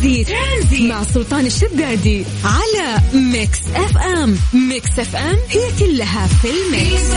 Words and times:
ترانزيت, 0.00 0.28
ترانزيت. 0.28 0.90
مع 0.90 1.02
سلطان 1.02 1.46
الشدادي 1.46 2.24
على 2.44 2.98
Mix 3.32 3.60
FM. 3.74 4.36
Mix 4.68 4.98
FM 4.98 5.36
هي 5.48 5.60
كلها 5.78 6.26
في 6.26 6.48
ال 6.50 6.62
mix. 6.62 7.10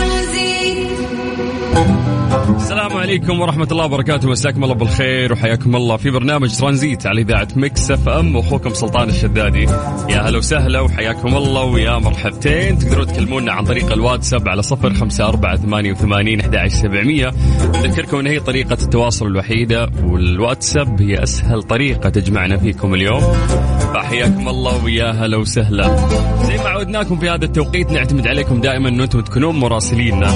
السلام 2.58 2.94
عليكم 2.94 3.42
ورحمة 3.42 3.68
الله 3.72 3.86
وبركاته. 3.86 4.30
مساكم 4.30 4.64
الله 4.64 4.76
بالخير 4.76 5.34
وحياكم 5.34 5.76
الله. 5.76 5.98
في 5.98 6.10
برنامج 6.10 6.58
ترانزيت 6.58 7.08
على 7.08 7.22
إذاعة 7.22 7.48
Mix 7.56 7.92
FM. 7.92 8.36
وأخوكم 8.36 8.74
سلطان 8.74 9.10
الشدادي. 9.10 9.64
يا 10.10 10.22
هلا 10.30 10.38
وسهلا 10.38 10.80
وحياكم 10.80 11.38
الله 11.38 11.64
ويا 11.64 11.98
مرحبتين. 11.98 12.80
تقدرون 12.80 13.08
تكلمونا 13.08 13.54
عن 13.54 13.66
طريق 13.66 13.92
الواتساب 13.92 14.50
على 14.50 14.62
صفر 14.62 14.94
خمسة 14.94 15.28
أربعة 15.28 15.58
ثمانية 15.58 15.92
وثمانين 15.92 16.40
أحد 16.40 16.68
سبعمية. 16.68 17.32
نذكركم 17.76 18.18
أن 18.18 18.28
هي 18.28 18.40
طريقة 18.40 18.78
التواصل 18.82 19.28
الوحيدة 19.28 19.92
والواتساب 20.04 21.02
هي 21.02 21.24
أسهل 21.24 21.64
طريقة 21.64 22.10
تجمعنا 22.10 22.56
فيكم 22.74 22.94
اليوم. 22.94 23.22
فحياكم 23.94 24.48
الله 24.48 24.84
ويا 24.84 25.12
هلا 25.12 25.38
وسهلا. 25.38 25.96
زي 26.44 26.58
ما 26.58 26.70
عودناكم 26.70 27.20
في 27.20 27.30
هذا 27.30 27.46
التوقيت 27.46 27.92
نعتمد 27.92 28.28
عليكم 28.28 28.62
دائما 28.62 28.90
أن 28.90 29.02
أنتم 29.02 29.22
تكونون 29.22 29.56
مراسليننا. 29.56 30.28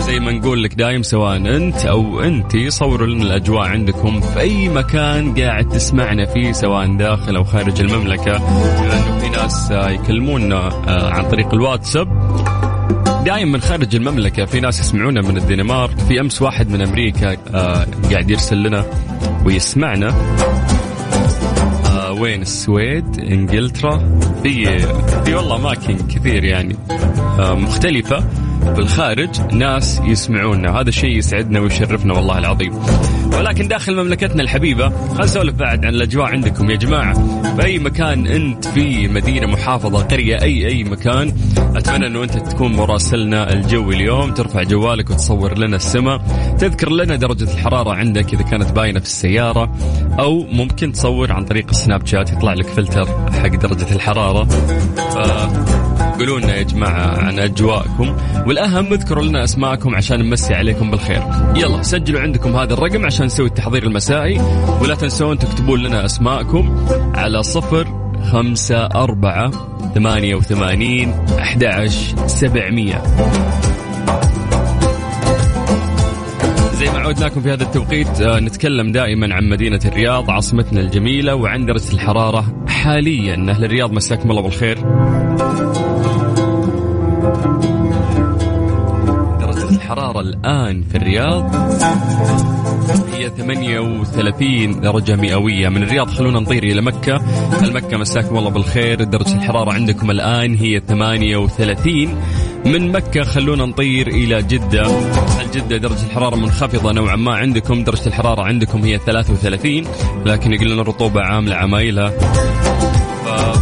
زي 0.00 0.20
ما 0.20 0.32
نقول 0.32 0.62
لك 0.62 0.74
دايم 0.74 1.02
سواء 1.02 1.36
أنت 1.36 1.86
أو 1.86 2.20
انت 2.20 2.56
صوروا 2.68 3.06
لنا 3.06 3.22
الأجواء 3.22 3.68
عندكم 3.68 4.20
في 4.20 4.40
أي 4.40 4.68
مكان 4.68 5.34
قاعد 5.34 5.68
تسمعنا 5.68 6.26
فيه 6.26 6.52
سواء 6.52 6.96
داخل 6.96 7.36
أو 7.36 7.44
خارج 7.44 7.80
المملكة. 7.80 8.32
لأنه 8.32 9.18
في 9.18 9.28
ناس 9.28 9.70
يكلمونا 9.70 10.68
آه، 10.88 11.10
عن 11.10 11.28
طريق 11.28 11.54
الواتساب. 11.54 12.08
دايم 13.24 13.52
من 13.52 13.60
خارج 13.60 13.96
المملكة 13.96 14.44
في 14.44 14.60
ناس 14.60 14.80
يسمعونا 14.80 15.20
من 15.20 15.36
الدنمارك. 15.36 15.98
في 15.98 16.20
أمس 16.20 16.42
واحد 16.42 16.70
من 16.70 16.82
أمريكا 16.82 17.36
آه، 17.54 17.86
قاعد 18.10 18.30
يرسل 18.30 18.62
لنا 18.62 18.84
ويسمعنا. 19.46 20.08
آه، 20.08 20.79
وين؟ 22.20 22.42
السويد 22.42 23.20
إنجلترا 23.20 24.20
في 24.42 24.78
في 25.24 25.34
والله 25.34 25.56
أماكن 25.56 25.96
كثير 25.96 26.44
يعني 26.44 26.76
مختلفة. 27.38 28.24
بالخارج 28.60 29.40
ناس 29.52 30.00
يسمعونا. 30.04 30.80
هذا 30.80 30.88
الشيء 30.88 31.16
يسعدنا 31.16 31.60
ويشرفنا 31.60 32.14
والله 32.14 32.38
العظيم. 32.38 32.72
ولكن 33.38 33.68
داخل 33.68 33.96
مملكتنا 33.96 34.42
الحبيبة 34.42 34.88
خلينا 34.88 35.24
نسولف 35.24 35.54
بعد 35.54 35.86
عن 35.86 35.94
الأجواء 35.94 36.26
عندكم 36.26 36.70
يا 36.70 36.76
جماعة. 36.76 37.14
في 37.56 37.64
أي 37.64 37.78
مكان 37.78 38.26
أنت 38.26 38.68
في 38.68 39.08
مدينة 39.08 39.46
محافظة 39.46 40.02
قرية 40.02 40.42
أي 40.42 40.66
أي 40.66 40.84
مكان 40.84 41.32
أتمنى 41.76 42.06
أنه 42.06 42.22
أنت 42.22 42.36
تكون 42.36 42.72
مراسلنا 42.72 43.52
الجو 43.52 43.90
اليوم 43.90 44.34
ترفع 44.34 44.62
جوالك 44.62 45.10
وتصور 45.10 45.58
لنا 45.58 45.76
السماء 45.76 46.18
تذكر 46.58 46.90
لنا 46.90 47.16
درجة 47.16 47.52
الحرارة 47.54 47.94
عندك 47.94 48.34
إذا 48.34 48.42
كانت 48.42 48.72
باينة 48.72 49.00
في 49.00 49.06
السيارة 49.06 49.72
أو 50.18 50.46
ممكن 50.52 50.92
تصور 50.92 51.32
عن 51.32 51.44
طريق 51.44 51.66
السناب 51.70 52.06
شات 52.06 52.32
يطلع 52.32 52.54
لك 52.54 52.66
فلتر 52.66 53.06
حق 53.32 53.56
درجة 53.56 53.94
الحرارة. 53.94 54.48
قولوا 56.20 56.40
لنا 56.40 56.56
يا 56.56 56.62
جماعة 56.62 57.18
عن 57.18 57.38
أجواءكم 57.38 58.16
والأهم 58.46 58.92
اذكروا 58.92 59.24
لنا 59.24 59.44
أسماءكم 59.44 59.94
عشان 59.94 60.20
نمسي 60.20 60.54
عليكم 60.54 60.90
بالخير. 60.90 61.22
يلا 61.56 61.82
سجلوا 61.82 62.20
عندكم 62.20 62.56
هذا 62.56 62.74
الرقم 62.74 63.06
عشان 63.06 63.26
نسوي 63.26 63.46
التحضير 63.46 63.82
المسائي 63.82 64.40
ولا 64.82 64.94
تنسون 64.94 65.38
تكتبون 65.38 65.82
لنا 65.82 66.04
أسماءكم 66.04 66.86
على 67.14 67.42
صفر 67.42 67.88
خمسة 68.32 68.86
أربعة 68.86 69.50
ثمانية 69.94 70.34
وثمانين 70.34 71.14
أحد 71.38 71.86
سبعمية. 72.26 73.02
زي 76.74 76.90
ما 76.90 76.98
عودناكم 76.98 77.40
في 77.40 77.52
هذا 77.52 77.62
التوقيت 77.62 78.20
آه، 78.20 78.40
نتكلم 78.40 78.92
دائما 78.92 79.34
عن 79.34 79.48
مدينة 79.48 79.80
الرياض 79.84 80.30
عاصمتنا 80.30 80.80
الجميلة 80.80 81.34
وعن 81.34 81.66
درجة 81.66 81.92
الحرارة 81.92 82.64
حاليا. 82.68 83.46
أهل 83.50 83.64
الرياض 83.64 83.92
مساكم 83.92 84.30
الله 84.30 84.42
بالخير. 84.42 84.78
الآن 90.20 90.82
في 90.82 90.96
الرياض. 90.96 91.54
هي 93.14 93.30
38 93.30 94.80
درجة 94.80 95.16
مئوية 95.16 95.68
من 95.68 95.82
الرياض. 95.82 96.10
خلونا 96.10 96.40
نطير 96.40 96.62
إلى 96.62 96.82
مكة. 96.82 97.20
المكة 97.62 97.96
مساكم 97.96 98.38
الله 98.38 98.50
بالخير؟ 98.50 99.04
درجة 99.04 99.34
الحرارة 99.34 99.72
عندكم 99.72 100.10
الآن 100.10 100.54
هي 100.54 100.80
38 100.80 102.14
من 102.66 102.92
مكة 102.92 103.22
خلونا 103.22 103.66
نطير 103.66 104.08
إلى 104.08 104.42
جدة. 104.42 104.82
جدة 105.54 105.76
درجة 105.76 106.06
الحرارة 106.06 106.36
منخفضة 106.36 106.92
نوعا 106.92 107.16
ما 107.16 107.34
عندكم؟ 107.34 107.84
درجة 107.84 108.06
الحرارة 108.06 108.42
عندكم 108.42 108.78
هي 108.84 108.98
33 108.98 109.84
لكن 110.26 110.52
يقول 110.52 110.70
لنا 110.70 110.82
الرطوبة 110.82 111.20
عاملة 111.20 111.56
عمايلها. 111.56 112.12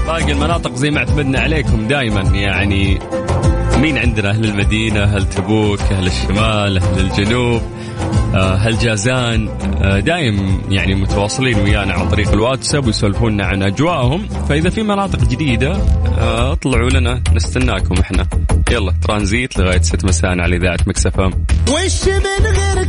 باقي 0.07 0.33
المناطق 0.33 0.75
زي 0.75 0.91
ما 0.91 0.99
اعتمدنا 0.99 1.41
عليكم 1.41 1.87
دائما 1.87 2.21
يعني 2.21 2.99
مين 3.81 3.99
عندنا؟ 3.99 4.31
أهل 4.31 4.45
المدينة 4.45 5.03
أهل 5.03 5.29
تبوك 5.29 5.81
أهل 5.81 6.07
الشمال 6.07 6.79
أهل 6.79 7.01
الجنوب 7.01 7.63
آه، 8.35 8.55
أهل 8.55 8.79
جازان 8.79 9.49
آه، 9.83 10.01
دايم 10.01 10.61
يعني 10.71 10.95
متواصلين 10.95 11.59
ويانا 11.59 11.95
عن 11.95 12.09
طريق 12.09 12.33
الواتساب 12.33 12.87
ويسولفونا 12.87 13.47
عن 13.47 13.63
أجواءهم. 13.63 14.29
فإذا 14.49 14.71
في 14.71 14.83
مناطق 14.83 15.19
جديدة 15.19 15.73
آه، 16.19 16.53
اطلعوا 16.53 16.91
لنا 16.91 17.23
نستناكم 17.35 17.95
إحنا. 18.01 18.27
يلا 18.71 18.95
ترانزيت 19.03 19.59
لغاية 19.59 19.81
ست 19.81 20.05
مساء 20.05 20.41
على 20.41 20.57
إذاعة 20.57 20.79
مكسفام 20.87 21.31
وش 21.69 22.09
من 22.09 22.47
غير 22.47 22.85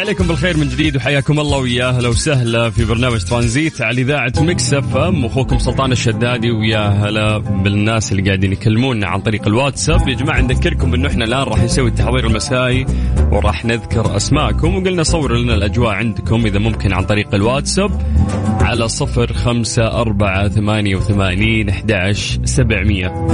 عليكم 0.00 0.26
بالخير 0.26 0.56
من 0.56 0.68
جديد 0.68 0.96
وحياكم 0.96 1.40
الله 1.40 1.58
ويا 1.58 1.88
أهلا 1.88 2.08
وسهلا 2.08 2.70
في 2.70 2.84
برنامج 2.84 3.24
ترانزيت 3.24 3.82
على 3.82 4.00
إذاعة 4.02 4.32
مكس 4.38 4.74
أف 4.74 4.96
أم. 4.96 5.24
أخوكم 5.24 5.58
سلطان 5.58 5.92
الشدادي 5.92 6.50
ويا 6.50 6.88
هلا 6.88 7.38
بالناس 7.38 8.12
اللي 8.12 8.22
قاعدين 8.22 8.52
يكلمونا 8.52 9.06
عن 9.06 9.20
طريق 9.20 9.46
الواتساب. 9.46 10.08
يا 10.08 10.14
جماعة 10.14 10.40
نذكركم 10.40 10.94
انه 10.94 11.08
إحنا 11.08 11.24
الآن 11.24 11.42
راح 11.42 11.62
نسوي 11.62 11.88
التحضير 11.88 12.26
المسائي 12.26 12.86
وراح 13.32 13.64
نذكر 13.64 14.16
أسماءكم 14.16 14.76
وقلنا 14.76 15.02
صوروا 15.02 15.38
لنا 15.38 15.54
الأجواء 15.54 15.90
عندكم 15.90 16.46
إذا 16.46 16.58
ممكن 16.58 16.92
عن 16.92 17.04
طريق 17.04 17.34
الواتساب 17.34 17.90
على 18.60 18.88
صفر 18.88 19.32
خمسة 19.32 20.00
أربعة 20.00 20.48
ثمانية 20.48 20.96
وثمانين 20.96 21.68
أحد 21.68 22.12
سبعمية. 22.44 23.26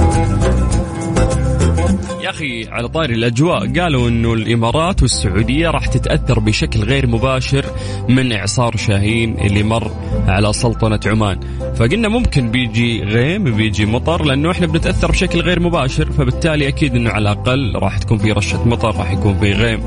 يا 2.21 2.29
أخي 2.29 2.67
على 2.69 2.87
طاري 2.87 3.13
الأجواء 3.13 3.79
قالوا 3.79 4.09
إنه 4.09 4.33
الإمارات 4.33 5.01
والسعودية 5.01 5.69
راح 5.69 5.87
تتأثر 5.87 6.39
بشكل 6.39 6.83
غير 6.83 7.07
مباشر 7.07 7.65
من 8.09 8.33
إعصار 8.33 8.77
شاهين 8.77 9.39
اللي 9.39 9.63
مر 9.63 9.91
على 10.27 10.53
سلطنة 10.53 10.99
عمان. 11.05 11.39
فقلنا 11.75 12.07
ممكن 12.07 12.51
بيجي 12.51 13.03
غيم 13.03 13.43
بيجي 13.43 13.85
مطر 13.85 14.23
لأنه 14.23 14.51
إحنا 14.51 14.67
بنتأثر 14.67 15.11
بشكل 15.11 15.41
غير 15.41 15.59
مباشر 15.59 16.11
فبالتالي 16.11 16.67
أكيد 16.67 16.95
إنه 16.95 17.09
على 17.09 17.31
الأقل 17.31 17.75
راح 17.75 17.97
تكون 17.97 18.17
في 18.17 18.31
رشة 18.31 18.67
مطر 18.67 18.95
راح 18.95 19.11
يكون 19.11 19.39
في 19.39 19.51
غيم. 19.51 19.79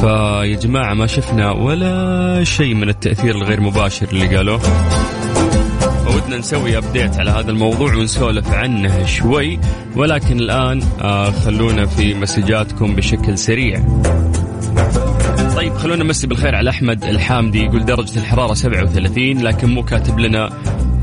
فيا 0.00 0.56
جماعة 0.56 0.94
ما 0.94 1.06
شفنا 1.06 1.50
ولا 1.50 2.44
شيء 2.44 2.74
من 2.74 2.88
التأثير 2.88 3.34
الغير 3.34 3.60
مباشر 3.60 4.08
اللي 4.08 4.36
قالوه. 4.36 4.60
ودنا 6.28 6.40
نسوي 6.40 6.78
ابديت 6.78 7.16
على 7.16 7.30
هذا 7.30 7.50
الموضوع 7.50 7.94
ونسولف 7.94 8.50
عنه 8.52 9.06
شوي. 9.06 9.58
ولكن 9.96 10.38
الآن 10.40 10.82
آه 11.00 11.30
خلونا 11.30 11.86
في 11.86 12.14
مسجاتكم 12.14 12.96
بشكل 12.96 13.38
سريع. 13.38 13.82
طيب 15.56 15.74
خلونا 15.74 16.04
نمسي 16.04 16.26
بالخير 16.26 16.54
على 16.54 16.70
أحمد 16.70 17.04
الحامدي. 17.04 17.64
يقول 17.64 17.84
درجة 17.84 18.18
الحرارة 18.18 18.54
37 18.54 19.42
لكن 19.42 19.68
مو 19.68 19.82
كاتب 19.82 20.18
لنا 20.18 20.50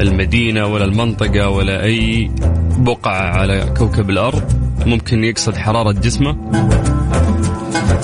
المدينة 0.02 0.66
ولا 0.66 0.86
المنطقة 0.86 1.50
ولا 1.50 1.84
أي 1.84 2.32
بقعة 2.78 3.38
على 3.38 3.74
كوكب 3.78 4.10
الأرض. 4.10 4.44
ممكن 4.86 5.24
يقصد 5.24 5.58
حرارة 5.58 5.92
جسمه. 5.92 6.38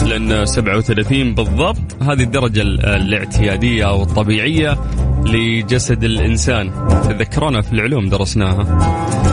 لأن 0.06 0.45
37 0.45 1.35
بالضبط. 1.35 2.01
هذه 2.01 2.24
الدرجة 2.24 2.62
الاعتيادية 2.62 3.89
أو 3.89 4.03
الطبيعية. 4.03 4.77
لجسد 5.25 6.03
الإنسان. 6.03 6.71
تذكرونا 7.03 7.62
في 7.62 7.73
العلوم 7.73 8.09
درسناها. 8.09 8.63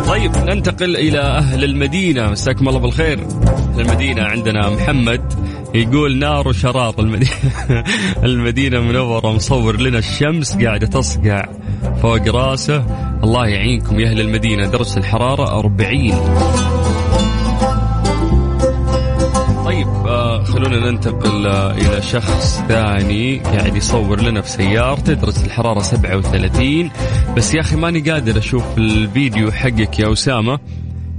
طيب 0.08 0.36
ننتقل 0.36 0.96
إلى 0.96 1.20
أهل 1.20 1.64
المدينة. 1.64 2.30
مساكم 2.30 2.68
الله 2.68 2.78
بالخير. 2.80 3.26
المدينة 3.78 4.22
عندنا 4.22 4.70
محمد 4.70 5.32
يقول 5.74 6.18
نار 6.18 6.48
وشرار 6.48 6.94
المدينة 6.98 7.30
المدينة 8.24 8.80
منورة 8.80 9.32
مصور 9.32 9.80
لنا 9.80 9.98
الشمس 9.98 10.56
قاعدة 10.56 10.86
تصقع 10.86 11.48
فوق 12.02 12.28
راسه. 12.28 12.84
الله 13.24 13.46
يعينكم 13.46 14.00
يا 14.00 14.10
أهل 14.10 14.20
المدينة. 14.20 14.66
درجة 14.66 14.96
الحرارة 14.96 15.58
40 15.58 16.12
خلونا 20.44 20.90
ننتقل 20.90 21.46
آه 21.46 21.72
إلى 21.72 22.02
شخص 22.02 22.62
ثاني 22.68 23.38
قاعد 23.38 23.76
يصور 23.76 24.20
لنا 24.22 24.40
في 24.40 24.50
سيارته 24.50 25.12
درجه 25.12 25.44
الحرارة 25.46 25.80
37 25.80 26.90
بس 27.36 27.54
يا 27.54 27.60
أخي 27.60 27.76
ماني 27.76 28.00
قادر 28.00 28.38
أشوف 28.38 28.78
الفيديو 28.78 29.52
حقك 29.52 29.98
يا 29.98 30.12
أسامة. 30.12 30.58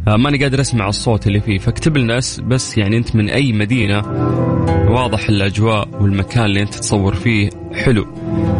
آه 0.07 0.15
ماني 0.17 0.37
قادر 0.43 0.61
أسمع 0.61 0.89
الصوت 0.89 1.27
اللي 1.27 1.39
فيه. 1.41 1.57
فاكتب 1.57 1.97
لنا 1.97 2.19
بس 2.43 2.77
يعني 2.77 2.97
أنت 2.97 3.15
من 3.15 3.29
أي 3.29 3.51
مدينة. 3.53 3.99
واضح 4.89 5.29
الأجواء 5.29 5.87
والمكان 6.01 6.45
اللي 6.45 6.61
أنت 6.61 6.75
تصور 6.75 7.15
فيه 7.15 7.49
حلو. 7.75 8.07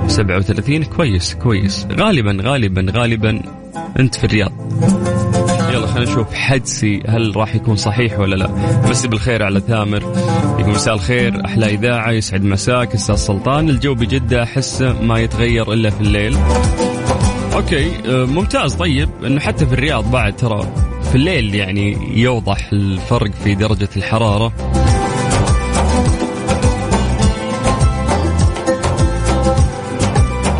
37 0.07 0.83
كويس 0.83 1.33
كويس. 1.35 1.87
غالبا 1.91 2.37
غالبا 2.41 2.85
غالبا 2.91 3.41
أنت 3.99 4.15
في 4.15 4.23
الرياض. 4.23 4.51
خلينا 5.99 6.11
نشوف 6.11 6.33
حدسي 6.33 7.03
هل 7.07 7.35
راح 7.35 7.55
يكون 7.55 7.75
صحيح 7.75 8.19
ولا 8.19 8.35
لا. 8.35 8.49
مسي 8.89 9.07
بالخير 9.07 9.43
على 9.43 9.59
ثامر. 9.59 10.01
يقول 10.59 10.69
مساء 10.69 10.93
الخير 10.93 11.45
أحلى 11.45 11.65
إذاعة 11.65 12.11
يسعد 12.11 12.43
مساك 12.43 12.93
أستاذ 12.93 13.15
سلطان. 13.15 13.69
الجو 13.69 13.95
بجدة 13.95 14.43
احسه 14.43 15.01
ما 15.01 15.19
يتغير 15.19 15.73
إلا 15.73 15.89
في 15.89 16.01
الليل. 16.01 16.37
Okay 17.53 17.91
آه، 18.05 18.25
ممتاز. 18.25 18.73
طيب 18.73 19.09
إنه 19.25 19.39
حتى 19.39 19.65
في 19.65 19.73
الرياض 19.73 20.11
بعد 20.11 20.35
ترى 20.35 20.73
في 21.09 21.15
الليل 21.15 21.55
يعني 21.55 21.97
يوضح 22.21 22.69
الفرق 22.73 23.31
في 23.43 23.55
درجة 23.55 23.89
الحرارة. 23.97 24.53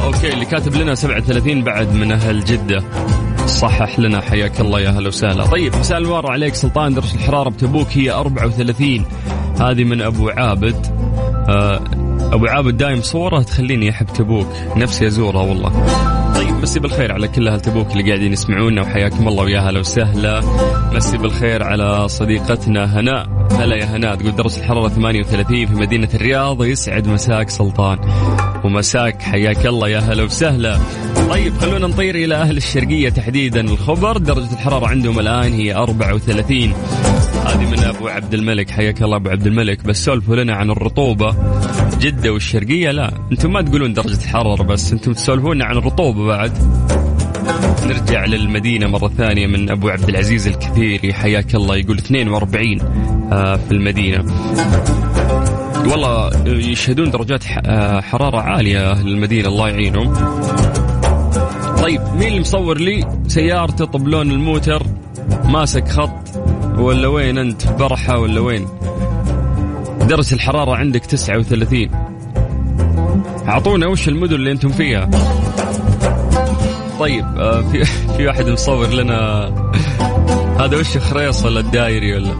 okay 0.04 0.34
اللي 0.34 0.46
كاتب 0.46 0.76
لنا 0.76 0.96
37 0.96 1.64
بعد 1.64 1.94
من 1.94 2.12
أهل 2.12 2.46
جدة. 2.46 2.84
صحح 3.60 4.00
لنا. 4.00 4.22
حياك 4.22 4.60
الله 4.62 4.80
يا 4.80 4.90
هلا 4.90 5.08
وسهلا. 5.08 5.46
طيب 5.46 5.76
مساء 5.76 5.98
النور 5.98 6.32
عليك 6.32 6.56
سلطان 6.56 6.94
درجة 6.94 7.16
الحرارة 7.16 7.50
بتبوك 7.50 7.88
هي 7.92 8.12
34 8.12 9.06
هذه 9.60 9.84
من 9.84 10.02
أبو 10.02 10.30
عابد. 10.30 10.86
آه، 11.50 11.82
أبو 12.34 12.46
عابد 12.46 12.78
دايم 12.78 13.02
صورة 13.02 13.42
تخليني 13.42 13.90
أحب 13.90 14.06
تبوك. 14.06 14.48
نفسي 14.76 15.08
أزورها 15.08 15.42
والله. 15.42 16.19
طيب 16.40 16.62
مسي 16.62 16.80
بالخير 16.80 17.12
على 17.12 17.28
كل 17.28 17.48
أهل 17.48 17.60
تبوك 17.60 17.92
اللي 17.92 18.04
قاعدين 18.04 18.34
يسمعونا 18.34 18.82
وحياكم 18.82 19.28
الله 19.28 19.44
ويا 19.44 19.60
هلا 19.60 19.80
وسهلا. 19.80 20.42
مسي 20.94 21.18
بالخير 21.18 21.64
على 21.64 22.08
صديقتنا 22.08 23.00
هناء 23.00 23.48
هلا 23.52 23.76
يا 23.76 23.86
هناء 23.86 24.16
تقول 24.16 24.36
درجة 24.36 24.58
الحرارة 24.58 24.90
38 24.90 25.66
في 25.66 25.74
مدينة 25.74 26.10
الرياض 26.14 26.64
يسعد 26.64 27.08
مساك 27.08 27.50
سلطان. 27.50 28.00
ومساك 28.64 29.22
حياك 29.22 29.66
الله 29.66 29.90
يا 29.90 30.00
هلا 30.00 30.24
وسهلا. 30.24 30.78
طيب 31.30 31.58
خلونا 31.58 31.88
نطير 31.88 32.16
إلى 32.16 32.36
أهل 32.36 32.58
الشرقية 32.58 33.10
تحديدا. 33.10 33.62
الخبر 33.62 34.18
درجة 34.18 34.54
الحرارة 34.54 34.88
عندهم 34.88 35.20
الآن 35.20 35.54
هي 35.54 35.76
34 35.76 36.74
هذه 37.46 37.72
من 37.72 37.80
أبو 37.80 38.08
عبد 38.08 38.34
الملك. 38.34 38.70
حياك 38.70 39.02
الله 39.02 39.16
أبو 39.16 39.30
عبد 39.30 39.48
الملك. 39.48 39.84
بس 39.86 40.06
سولفوا 40.06 40.36
لنا 40.36 40.56
عن 40.56 40.70
الرطوبة 40.70 41.36
جدة 42.00 42.34
والشرقية؟ 42.34 42.92
لا. 42.92 43.12
أنتم 43.32 43.54
ما 43.54 43.62
تقولون 43.62 43.94
درجة 43.94 44.24
الحرارة 44.24 44.64
بس 44.64 44.94
أنتم 44.94 45.14
تسولفون 45.14 45.62
عن 45.62 45.78
الرطوبة 45.78 46.26
بعد. 46.28 46.52
نرجع 47.86 48.26
للمدينة 48.26 48.88
مرة 48.88 49.08
ثانية 49.18 49.48
من 49.48 49.72
أبو 49.72 49.90
عبد 49.90 50.10
العزيز 50.10 50.48
الكثيري 50.48 51.14
حياك 51.14 51.56
الله. 51.56 51.76
يقول 51.76 51.98
42 51.98 52.82
آه، 53.32 53.56
في 53.56 53.72
المدينة. 53.72 54.26
والله 55.88 56.32
يشهدون 56.48 57.12
درجات 57.12 57.44
آه، 57.66 58.02
حرارة 58.02 58.38
عالية 58.38 58.92
أهل 58.92 59.08
المدينة. 59.08 59.48
الله 59.48 59.70
يعينهم. 59.70 60.14
طيب 61.82 62.02
مين 62.16 62.28
اللي 62.28 62.40
مصور 62.40 62.78
لي؟ 62.78 63.08
سيارته 63.28 63.86
طبلون 63.86 64.32
الموتر 64.32 64.84
ماسك 65.46 65.88
خط. 65.88 66.29
ولا 66.80 67.08
وين 67.08 67.38
أنت؟ 67.38 67.68
برحة 67.68 68.18
ولا 68.18 68.42
وين؟ 68.42 68.68
درجة 70.02 70.36
الحرارة 70.36 70.76
عندك 70.76 71.06
39 71.06 71.90
أعطونا 73.48 73.88
وش 73.88 74.08
المدن 74.08 74.36
اللي 74.36 74.52
أنتم 74.52 74.70
فيها؟ 74.70 75.10
طيب 77.00 77.26
آه، 77.38 77.62
في 77.62 77.84
في 78.18 78.28
واحد 78.28 78.50
مصور 78.50 78.88
لنا. 78.88 79.46
هذا 80.60 80.78
وش 80.78 80.98
خريص 80.98 81.46
ولا 81.46 81.60
الدايري 81.60 82.14
ولا؟ 82.16 82.34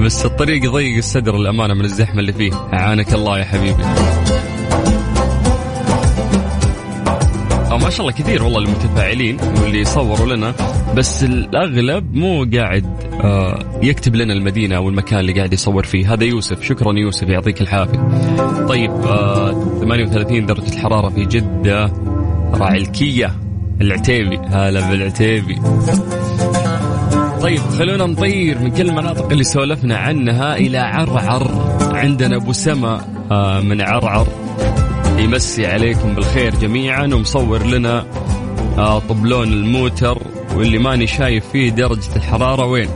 بس 0.00 0.26
الطريق 0.26 0.64
يضيق 0.64 0.96
الصدر 0.96 1.36
الأمانة 1.36 1.74
من 1.74 1.84
الزحمة 1.84 2.20
اللي 2.20 2.32
فيه. 2.32 2.52
أعانك 2.72 3.14
الله 3.14 3.38
يا 3.38 3.44
حبيبي. 3.44 3.84
ما 7.86 7.90
شاء 7.90 8.00
الله 8.00 8.12
كثير 8.18 8.42
والله 8.42 8.58
المتفاعلين 8.58 9.36
واللي 9.62 9.80
يصوروا 9.80 10.36
لنا 10.36 10.54
بس 10.96 11.24
الأغلب 11.24 12.14
مو 12.14 12.46
قاعد 12.54 12.84
آه، 13.24 13.58
يكتب 13.82 14.16
لنا 14.16 14.32
المدينة 14.32 14.76
أو 14.76 14.88
المكان 14.88 15.18
اللي 15.20 15.32
قاعد 15.32 15.52
يصور 15.52 15.84
فيه. 15.84 16.12
هذا 16.12 16.24
يوسف. 16.24 16.62
شكرا 16.62 16.92
يوسف 16.92 17.28
يعطيك 17.28 17.60
العافية. 17.62 17.98
طيب 18.68 18.90
38 19.80 20.42
آه، 20.42 20.46
درجة 20.46 20.72
الحرارة 20.72 21.08
في 21.08 21.24
جدة 21.24 21.92
راعي 22.54 22.78
العتيبي. 23.80 24.38
هلا 24.38 24.90
بالعتيبي. 24.90 25.60
طيب 27.42 27.60
خلونا 27.60 28.06
نطير 28.06 28.58
من 28.58 28.70
كل 28.70 28.88
المناطق 28.88 29.30
اللي 29.30 29.44
سولفنا 29.44 29.96
عنها 29.96 30.56
إلى 30.56 30.78
عرعر 30.78 31.50
عندنا 31.80 32.36
أبو 32.36 32.52
سما 32.52 33.00
آه، 33.30 33.60
من 33.60 33.80
عرعر. 33.80 34.45
يمسي 35.18 35.66
عليكم 35.66 36.14
بالخير 36.14 36.54
جميعا 36.54 37.04
ومصور 37.06 37.66
لنا 37.66 38.06
آه، 38.78 38.98
طبلون 38.98 39.52
الموتر 39.52 40.18
واللي 40.54 40.78
ماني 40.78 41.06
شايف 41.06 41.44
فيه 41.52 41.70
درجة 41.70 42.16
الحرارة 42.16 42.66
وين؟ 42.66 42.88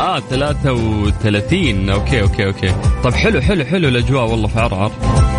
آه 0.00 0.18
33 0.20 1.90
okay 1.90 2.22
okay 2.22 2.46
okay. 2.46 2.74
طب 3.04 3.14
حلو 3.14 3.40
حلو 3.40 3.64
حلو 3.64 3.88
الأجواء 3.88 4.30
والله 4.30 4.48
في 4.48 4.60
عرعر. 4.60 4.92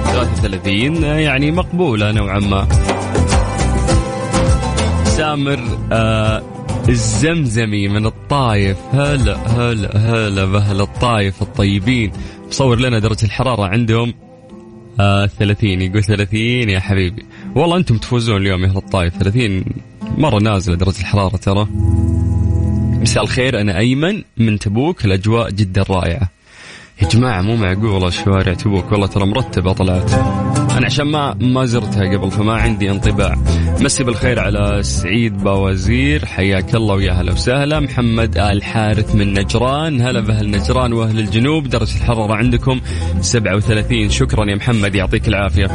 33 0.05 1.03
يعني 1.03 1.51
مقبولة 1.51 2.11
نوعا 2.11 2.39
ما. 2.39 2.67
سامر 5.05 5.59
آه 5.91 6.43
الزمزمي 6.89 7.87
من 7.87 8.05
الطايف. 8.05 8.77
هلا 8.93 9.37
هلا 9.47 9.97
هلا 9.97 10.45
بأهل 10.45 10.81
الطايف 10.81 11.41
الطيبين. 11.41 12.11
مصور 12.47 12.79
لنا 12.79 12.99
درجة 12.99 13.25
الحرارة 13.25 13.65
عندهم. 13.67 14.13
آه 14.99 15.25
30 15.25 15.81
يقول 15.81 16.03
30 16.03 16.69
يا 16.69 16.79
حبيبي. 16.79 17.25
والله 17.55 17.77
أنتم 17.77 17.97
تفوزون 17.97 18.41
اليوم 18.41 18.63
يا 18.63 18.69
أهل 18.69 18.77
الطايف. 18.77 19.17
30 19.17 19.63
مرة 20.17 20.39
نازلة 20.39 20.75
درجة 20.75 20.99
الحرارة 20.99 21.37
ترى. 21.37 21.67
مساء 23.01 23.23
الخير. 23.23 23.61
أنا 23.61 23.77
أيمن 23.77 24.23
من 24.37 24.59
تبوك. 24.59 25.05
الأجواء 25.05 25.49
جدا 25.49 25.83
رائعة. 25.89 26.29
يا 27.01 27.07
جماعة 27.07 27.41
مو 27.41 27.55
معقولة 27.55 28.09
شوارع 28.09 28.53
تبوك. 28.53 28.91
والله 28.91 29.07
ترى 29.07 29.25
مرتبة 29.25 29.73
طلعت. 29.73 30.11
أنا 30.77 30.85
عشان 30.85 31.07
ما 31.07 31.33
ما 31.33 31.65
زرتها 31.65 32.17
قبل 32.17 32.31
فما 32.31 32.53
عندي 32.53 32.91
انطباع. 32.91 33.35
مسي 33.81 34.03
بالخير 34.03 34.39
على 34.39 34.83
سعيد 34.83 35.43
باوزير. 35.43 36.25
حياك 36.25 36.75
الله 36.75 36.95
ويا 36.95 37.11
هلا 37.11 37.31
وسهلا. 37.31 37.79
محمد 37.79 38.37
آل 38.37 38.63
حارث 38.63 39.15
من 39.15 39.33
نجران. 39.33 40.01
هلا 40.01 40.19
بأهل 40.19 40.51
نجران 40.51 40.93
وأهل 40.93 41.19
الجنوب. 41.19 41.67
درجة 41.67 41.97
الحرارة 41.97 42.33
عندكم 42.33 42.81
37 43.21 44.09
شكرا 44.09 44.49
يا 44.49 44.55
محمد 44.55 44.95
يعطيك 44.95 45.27
العافية. 45.27 45.67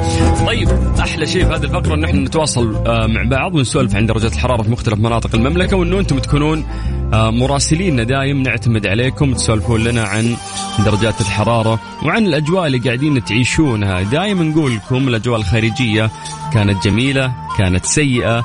طيب 0.47 0.69
أحلى 0.99 1.27
شيء 1.27 1.45
في 1.45 1.55
هذه 1.55 1.65
الفقرة 1.65 1.95
أن 1.95 2.05
إحنا 2.05 2.21
نتواصل 2.21 2.77
آه، 2.87 3.07
مع 3.07 3.23
بعض 3.23 3.55
ونسولف 3.55 3.97
عن 3.97 4.07
درجات 4.07 4.33
الحرارة 4.33 4.63
في 4.63 4.71
مختلف 4.71 4.99
مناطق 4.99 5.35
المملكة 5.35 5.77
وأنه 5.77 6.01
أنتم 6.01 6.19
تكونون 6.19 6.65
مراسليننا 7.13 8.03
دايم 8.03 8.43
نعتمد 8.43 8.87
عليكم 8.87 9.35
تسولفون 9.35 9.85
لنا 9.85 10.03
عن 10.03 10.37
درجات 10.85 11.21
الحرارة 11.21 11.81
وعن 12.03 12.27
الأجواء 12.27 12.67
اللي 12.67 12.79
قاعدين 12.79 13.25
تعيشونها. 13.25 14.03
دايم 14.03 14.43
نقول 14.43 14.75
لكم 14.75 15.09
الأجواء 15.09 15.41
الخارجية 15.41 16.11
كانت 16.53 16.85
جميلة 16.85 17.33
كانت 17.59 17.87
سيئة. 17.87 18.45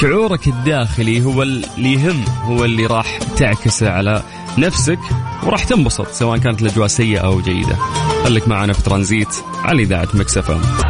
شعورك 0.00 0.48
الداخلي 0.48 1.24
هو 1.24 1.42
اللي 1.42 1.92
يهم 1.92 2.24
هو 2.42 2.64
اللي 2.64 2.86
راح 2.86 3.18
تعكسه 3.36 3.90
على 3.90 4.22
نفسك 4.58 4.98
وراح 5.42 5.64
تنبسط 5.64 6.08
سواء 6.08 6.38
كانت 6.38 6.62
الأجواء 6.62 6.86
سيئة 6.86 7.18
أو 7.18 7.40
جيدة. 7.40 7.76
خليك 8.24 8.48
معنا 8.48 8.72
في 8.72 8.82
ترانزيت 8.82 9.34
على 9.64 9.82
إذاعة 9.82 10.08
Mix 10.14 10.58
FM 10.58 10.87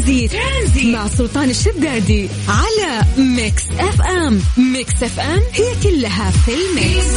ترانزيت. 0.00 0.32
ترانزيت 0.32 0.94
مع 0.94 1.08
سلطان 1.08 1.50
الشدادي 1.50 2.28
على 2.48 3.02
Mix 3.18 3.70
FM 3.70 4.40
Mix 4.72 5.02
FM 5.02 5.40
هي 5.52 5.74
كلها 5.82 6.30
في 6.30 6.52
ال 6.54 6.69
mix 6.69 7.16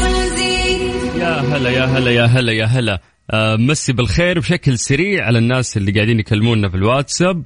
يا 1.16 1.40
هلا 1.40 1.70
يا 1.70 1.86
هلا 1.86 2.12
يا 2.12 2.25
هلا 2.25 2.52
يا 2.52 2.66
هلا 2.66 3.02
آه 3.32 3.56
مسي 3.56 3.94
بالخير 3.94 4.40
بشكل 4.40 4.80
سريع 4.80 5.25
على 5.25 5.40
الناس 5.40 5.78
اللي 5.78 5.92
قاعدين 5.92 6.20
يكلمونا 6.20 6.70
في 6.70 6.75
الواتساب 6.75 7.44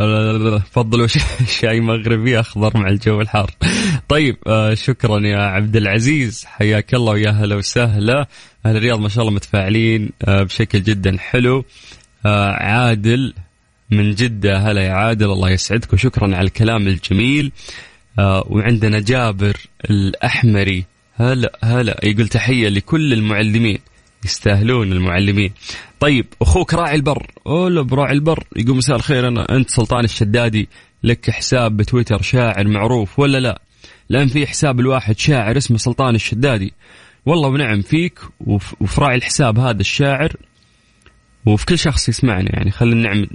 آه، 0.00 0.62
فضلوا 0.72 1.06
شاي 1.60 1.80
مغربي 1.80 2.40
أخضر 2.40 2.76
مع 2.76 2.88
الجو 2.88 3.20
الحار. 3.20 3.50
طيب 4.08 4.36
آه 4.46 4.74
شكرا 4.74 5.20
يا 5.20 5.38
عبد 5.38 5.76
العزيز 5.76 6.44
حياك 6.44 6.94
الله 6.94 7.12
ويا 7.12 7.30
هلا 7.30 7.56
وسهلا. 7.56 8.26
أهل 8.66 8.76
الرياض 8.76 9.00
ما 9.00 9.08
شاء 9.08 9.22
الله 9.22 9.34
متفاعلين 9.34 10.10
آه 10.24 10.42
بشكل 10.42 10.82
جدا 10.82 11.18
حلو. 11.18 11.64
عادل 12.24 13.34
من 13.90 14.14
جدة 14.14 14.58
هلا 14.58 14.82
يا 14.82 14.92
عادل 14.92 15.30
الله 15.30 15.50
يسعدك 15.50 15.92
وشكرا 15.92 16.36
على 16.36 16.46
الكلام 16.46 16.88
الجميل. 16.88 17.52
آه 18.18 18.44
وعندنا 18.48 19.00
جابر 19.00 19.56
الأحمري 19.90 20.84
هلا 21.14 21.58
هلا 21.64 22.00
يقول 22.02 22.28
تحية 22.28 22.68
لكل 22.68 23.12
المعلمين 23.12 23.78
يستاهلون 24.24 24.92
المعلمين. 24.92 25.52
طيب 26.00 26.26
أخوك 26.42 26.74
راعي 26.74 26.94
البر 26.94 27.26
أولا 27.46 27.82
براعي 27.82 28.12
البر 28.12 28.44
يقول 28.56 28.76
مساء 28.76 28.96
الخير 28.96 29.28
أنا 29.28 29.56
أنت 29.56 29.70
سلطان 29.70 30.04
الشدادي 30.04 30.68
لك 31.04 31.30
حساب 31.30 31.76
بتويتر 31.76 32.22
شاعر 32.22 32.68
معروف 32.68 33.18
ولا 33.18 33.38
لا؟ 33.38 33.60
لأن 34.08 34.28
في 34.28 34.46
حساب 34.46 34.80
الواحد 34.80 35.18
شاعر 35.18 35.56
اسمه 35.56 35.78
سلطان 35.78 36.14
الشدادي. 36.14 36.72
والله 37.26 37.48
ونعم 37.48 37.82
فيك 37.82 38.18
وفي 38.40 39.00
راعي 39.00 39.16
الحساب 39.16 39.58
هذا 39.58 39.80
الشاعر 39.80 40.36
وفي 41.48 41.66
كل 41.66 41.78
شخص 41.78 42.08
يسمعنا 42.08 42.56
يعني 42.56 42.70
خلي 42.70 42.92
النعم 42.92 43.26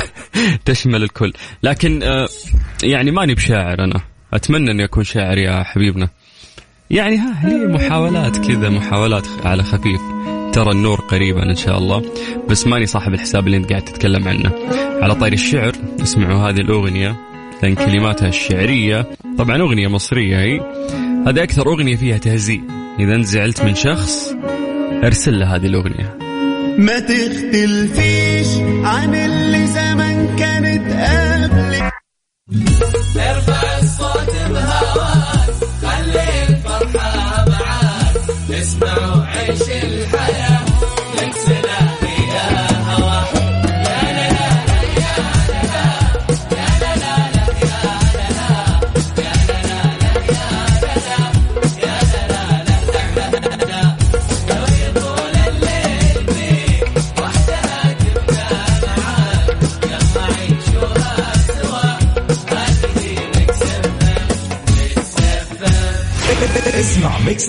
تشمل 0.64 1.02
الكل. 1.02 1.32
لكن 1.62 2.02
آه، 2.02 2.28
يعني 2.82 3.10
ماني 3.10 3.34
بشاعر 3.34 3.84
أنا. 3.84 4.00
أتمنى 4.32 4.70
اني 4.70 4.84
اكون 4.84 5.04
شاعر 5.04 5.38
يا 5.38 5.62
حبيبنا. 5.62 6.08
يعني 6.90 7.16
ها 7.16 7.48
هي 7.48 7.66
محاولات 7.66 8.38
كذا 8.38 8.68
محاولات 8.68 9.26
على 9.44 9.62
خفيف. 9.62 10.00
ترى 10.52 10.70
النور 10.70 11.00
قريبا 11.00 11.50
إن 11.50 11.56
شاء 11.56 11.78
الله. 11.78 12.02
بس 12.48 12.66
ماني 12.66 12.86
صاحب 12.86 13.14
الحساب 13.14 13.46
اللي 13.46 13.56
أنت 13.56 13.70
قاعد 13.70 13.84
تتكلم 13.84 14.28
عنه. 14.28 14.52
على 15.02 15.14
طير 15.14 15.32
الشعر 15.32 15.72
اسمعوا 16.02 16.48
هذه 16.48 16.60
الأغنية. 16.60 17.16
لأن 17.62 17.74
كلماتها 17.74 18.28
الشعرية. 18.28 19.06
طبعا 19.38 19.60
أغنية 19.60 19.88
مصرية 19.88 20.38
هي. 20.38 20.60
هذه 21.26 21.42
أكثر 21.42 21.66
أغنية 21.66 21.96
فيها 21.96 22.18
تهزيء. 22.18 22.62
إذا 22.98 23.22
زعلت 23.22 23.62
من 23.62 23.74
شخص 23.74 24.34
أرسل 25.04 25.38
له 25.38 25.56
هذه 25.56 25.66
الأغنية. 25.66 26.27
ما 26.78 27.00
تختلفيش 27.00 28.46
عن 28.84 29.14
اللي 29.14 29.66
زمان 29.66 30.36
كانت 30.36 30.92
قبلك. 30.92 31.92
ارفع 33.16 33.78
الصوت 33.78 34.30
بهواك. 34.50 35.27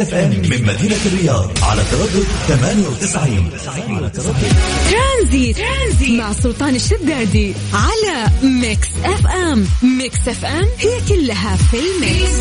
FM 0.01 0.29
من 0.29 0.65
مدينة 0.65 0.98
الرياض 1.06 1.51
على 1.63 1.82
تردد 1.91 2.25
98 2.48 3.50
ترانزيت. 4.91 5.58
ترانزيت 5.58 6.20
مع 6.20 6.34
سلطان 6.34 6.75
الشدادي 6.75 7.53
على 7.74 8.27
Mix 8.44 8.88
FM. 9.06 9.65
Mix 9.84 10.27
FM 10.27 10.65
هي 10.79 11.00
كلها 11.10 11.56
في 11.56 11.77
ال 11.77 11.90
mix. 11.90 12.39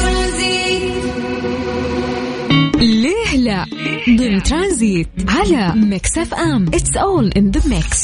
ليه 2.77 3.37
لا؟ 3.37 3.65
ضمن 4.19 4.43
ترانزيت 4.43 5.09
على 5.29 5.73
Mix 5.77 6.19
FM. 6.19 6.67
It's 6.75 6.97
all 6.97 7.33
in 7.37 7.51
the 7.51 7.61
mix 7.67 7.99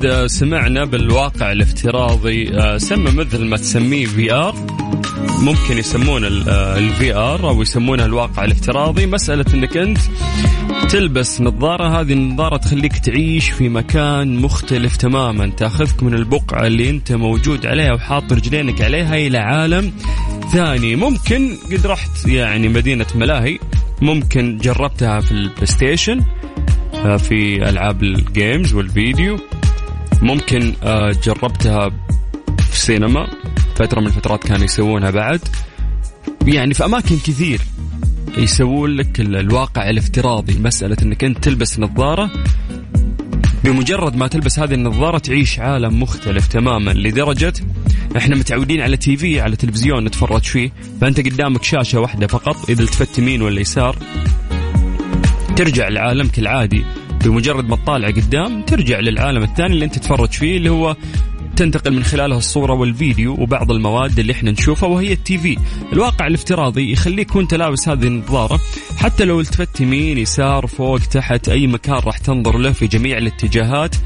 أكيد 0.00 0.26
سمعنا 0.26 0.84
بالواقع 0.84 1.52
الافتراضي 1.52 2.56
آه، 2.58 2.78
سمى 2.78 3.10
مثل 3.10 3.44
ما 3.44 3.56
تسميه 3.56 4.06
VR 4.06 4.54
ممكن 5.38 5.78
يسمونه 5.78 6.28
ال 6.78 7.14
VR 7.14 7.48
أو 7.48 7.62
يسمونه 7.62 8.04
الواقع 8.04 8.44
الافتراضي. 8.44 9.06
مسألة 9.06 9.44
إنك 9.54 9.76
أنت 9.76 9.98
تلبس 10.90 11.40
نظارة 11.40 12.00
هذه 12.00 12.12
النظارة 12.12 12.56
تخليك 12.56 12.98
تعيش 12.98 13.50
في 13.50 13.68
مكان 13.68 14.36
مختلف 14.36 14.96
تماما. 14.96 15.46
تأخذك 15.46 16.02
من 16.02 16.14
البقعة 16.14 16.66
اللي 16.66 16.90
أنت 16.90 17.12
موجود 17.12 17.66
عليها 17.66 17.92
وحاط 17.92 18.32
رجلينك 18.32 18.82
عليها 18.82 19.16
إلى 19.16 19.38
عالم 19.38 19.92
ثاني. 20.52 20.96
ممكن 20.96 21.56
قد 21.72 21.86
رحت 21.86 22.26
يعني 22.26 22.68
مدينة 22.68 23.06
ملاهي 23.14 23.58
ممكن 24.02 24.58
جربتها 24.58 25.20
في 25.20 25.32
ال 25.32 25.66
PlayStation 25.66 26.20
آه، 26.94 27.16
في 27.16 27.68
ألعاب 27.68 28.02
ال 28.02 28.14
games 28.14 28.74
والفيديو. 28.74 29.38
ممكن 30.22 30.74
آه، 30.82 31.12
جربتها 31.24 31.88
في 32.58 32.72
السينما 32.72 33.26
فترة 33.76 34.00
من 34.00 34.06
الفترات 34.06 34.44
كانوا 34.44 34.64
يسوونها 34.64 35.10
بعد. 35.10 35.40
يعني 36.46 36.74
في 36.74 36.84
أماكن 36.84 37.16
كثير 37.16 37.60
يسوون 38.38 38.90
لك 38.90 39.20
الواقع 39.20 39.90
الافتراضي 39.90 40.58
مسألة 40.58 40.96
إنك 41.02 41.24
أنت 41.24 41.38
تلبس 41.44 41.78
نظارة. 41.78 42.30
بمجرد 43.64 44.16
ما 44.16 44.26
تلبس 44.26 44.58
هذه 44.58 44.74
النظارة 44.74 45.18
تعيش 45.18 45.58
عالم 45.58 46.02
مختلف 46.02 46.46
تماما 46.46 46.90
لدرجة 46.90 47.52
إحنا 48.16 48.36
متعودين 48.36 48.80
على 48.80 48.96
TV 48.96 49.40
على 49.40 49.56
تلفزيون 49.56 50.04
نتفرج 50.04 50.42
فيه. 50.42 50.72
فأنت 51.00 51.20
قدامك 51.20 51.62
شاشة 51.62 52.00
واحدة 52.00 52.26
فقط 52.26 52.70
إذا 52.70 52.82
التفت 52.82 53.18
يمين 53.18 53.42
ولا 53.42 53.60
يسار 53.60 53.96
ترجع 55.56 55.88
لعالمك 55.88 56.38
العادي 56.38 56.84
بمجرد 57.24 57.68
ما 57.68 57.76
تطالع 57.76 58.08
قدام 58.08 58.62
ترجع 58.62 59.00
للعالم 59.00 59.42
الثاني 59.42 59.74
اللي 59.74 59.84
انت 59.84 59.94
تتفرج 59.98 60.30
فيه 60.30 60.56
اللي 60.56 60.70
هو 60.70 60.96
تنتقل 61.56 61.92
من 61.92 62.04
خلالها 62.04 62.38
الصورة 62.38 62.72
والفيديو 62.72 63.32
وبعض 63.32 63.70
المواد 63.70 64.18
اللي 64.18 64.32
إحنا 64.32 64.50
نشوفها 64.50 64.88
وهي 64.88 65.12
التي 65.12 65.38
في. 65.38 65.56
الواقع 65.92 66.26
الافتراضي 66.26 66.92
يخليك 66.92 67.36
وانت 67.36 67.54
لابس 67.54 67.88
هذه 67.88 68.06
النظارة 68.06 68.60
حتى 68.96 69.24
لو 69.24 69.40
التفت 69.40 69.80
يمين 69.80 70.18
يسار 70.18 70.66
فوق 70.66 70.98
تحت 70.98 71.48
أي 71.48 71.66
مكان 71.66 71.94
راح 71.94 72.18
تنظر 72.18 72.58
له 72.58 72.72
في 72.72 72.86
جميع 72.86 73.18
الاتجاهات 73.18 73.96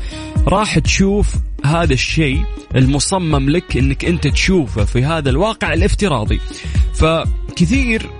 راح 0.47 0.79
تشوف 0.79 1.35
هذا 1.65 1.93
الشيء 1.93 2.43
المصمم 2.77 3.51
لك 3.51 3.77
إنك 3.77 4.05
أنت 4.05 4.27
تشوفه 4.27 4.85
في 4.85 5.05
هذا 5.05 5.31
الواقع 5.31 5.73
الافتراضي. 5.73 6.41
فكثير 6.95 8.11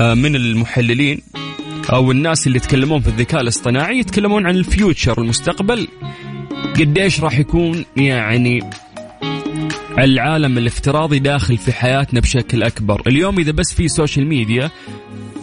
آه، 0.00 0.14
من 0.14 0.36
المحللين 0.36 1.22
أو 1.92 2.10
الناس 2.10 2.46
اللي 2.46 2.56
يتكلمون 2.56 3.00
في 3.00 3.08
الذكاء 3.08 3.40
الاصطناعي 3.40 3.98
يتكلمون 3.98 4.46
عن 4.46 4.54
ال 4.54 4.63
future 4.63 5.20
المستقبل 5.22 5.88
قديش 6.78 7.20
راح 7.20 7.38
يكون 7.38 7.84
يعني 7.96 8.60
العالم 9.98 10.58
الافتراضي 10.58 11.18
داخل 11.18 11.56
في 11.56 11.72
حياتنا 11.72 12.20
بشكل 12.20 12.62
أكبر؟ 12.62 13.02
اليوم 13.06 13.38
إذا 13.38 13.52
بس 13.52 13.74
في 13.74 13.88
social 13.88 14.26
media 14.26 14.70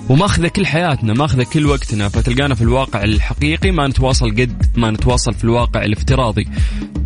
وماخذة 0.10 0.48
كل 0.48 0.66
حياتنا 0.66 1.14
ماخذة 1.14 1.46
كل 1.54 1.66
وقتنا 1.66 2.10
فتلقانا 2.10 2.56
في 2.56 2.62
الواقع 2.62 3.04
الحقيقي 3.04 3.72
ما 3.72 3.88
نتواصل 3.88 4.32
قد 4.32 4.66
ما 4.78 4.92
نتواصل 4.92 5.34
في 5.34 5.44
الواقع 5.44 5.84
الافتراضي. 5.84 6.48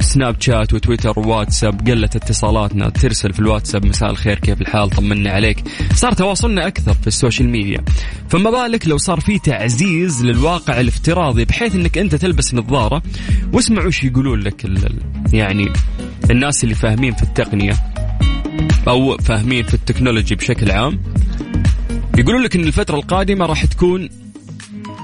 سناب 0.02 0.42
شات 0.42 0.74
وتويتر 0.74 1.20
وواتساب 1.20 1.88
قلت 1.88 2.16
اتصالاتنا 2.16 2.90
ترسل 2.90 3.34
في 3.34 3.40
الواتساب 3.40 3.86
مساء 3.86 4.10
الخير 4.10 4.40
كيف 4.40 4.62
الحال؟ 4.62 4.90
طمنا 4.90 5.32
عليك. 5.32 5.64
صار 5.94 6.14
تواصلنا 6.14 6.68
أكثر 6.68 6.94
في 6.94 7.08
ال 7.08 7.14
social 7.14 7.50
media. 7.50 7.82
فما 8.30 8.50
بالك 8.50 8.88
لو 8.88 8.98
صار 8.98 9.20
في 9.20 9.40
تعزيز 9.40 10.26
للواقع 10.26 10.80
الافتراضي 10.80 11.46
بحيث 11.46 11.76
إنك 11.76 11.98
أنت 11.98 12.16
تلبس 12.16 12.54
نظارة 12.54 13.02
واسمع 13.54 13.86
وش 13.86 14.04
يقولون 14.04 14.40
لك 14.40 14.66
يعني 15.34 15.74
الناس 16.32 16.64
اللي 16.64 16.76
فاهمين 16.76 17.14
في 17.16 17.24
التقنية 17.24 17.74
أو 18.88 19.18
فاهمين 19.18 19.64
في 19.64 19.74
ال 19.74 19.79
technology 19.79 20.36
بشكل 20.36 20.72
عام. 20.72 21.00
يقولون 22.20 22.42
لك 22.42 22.56
إن 22.56 22.64
الفترة 22.64 22.96
القادمة 22.96 23.46
راح 23.46 23.66
تكون 23.66 24.10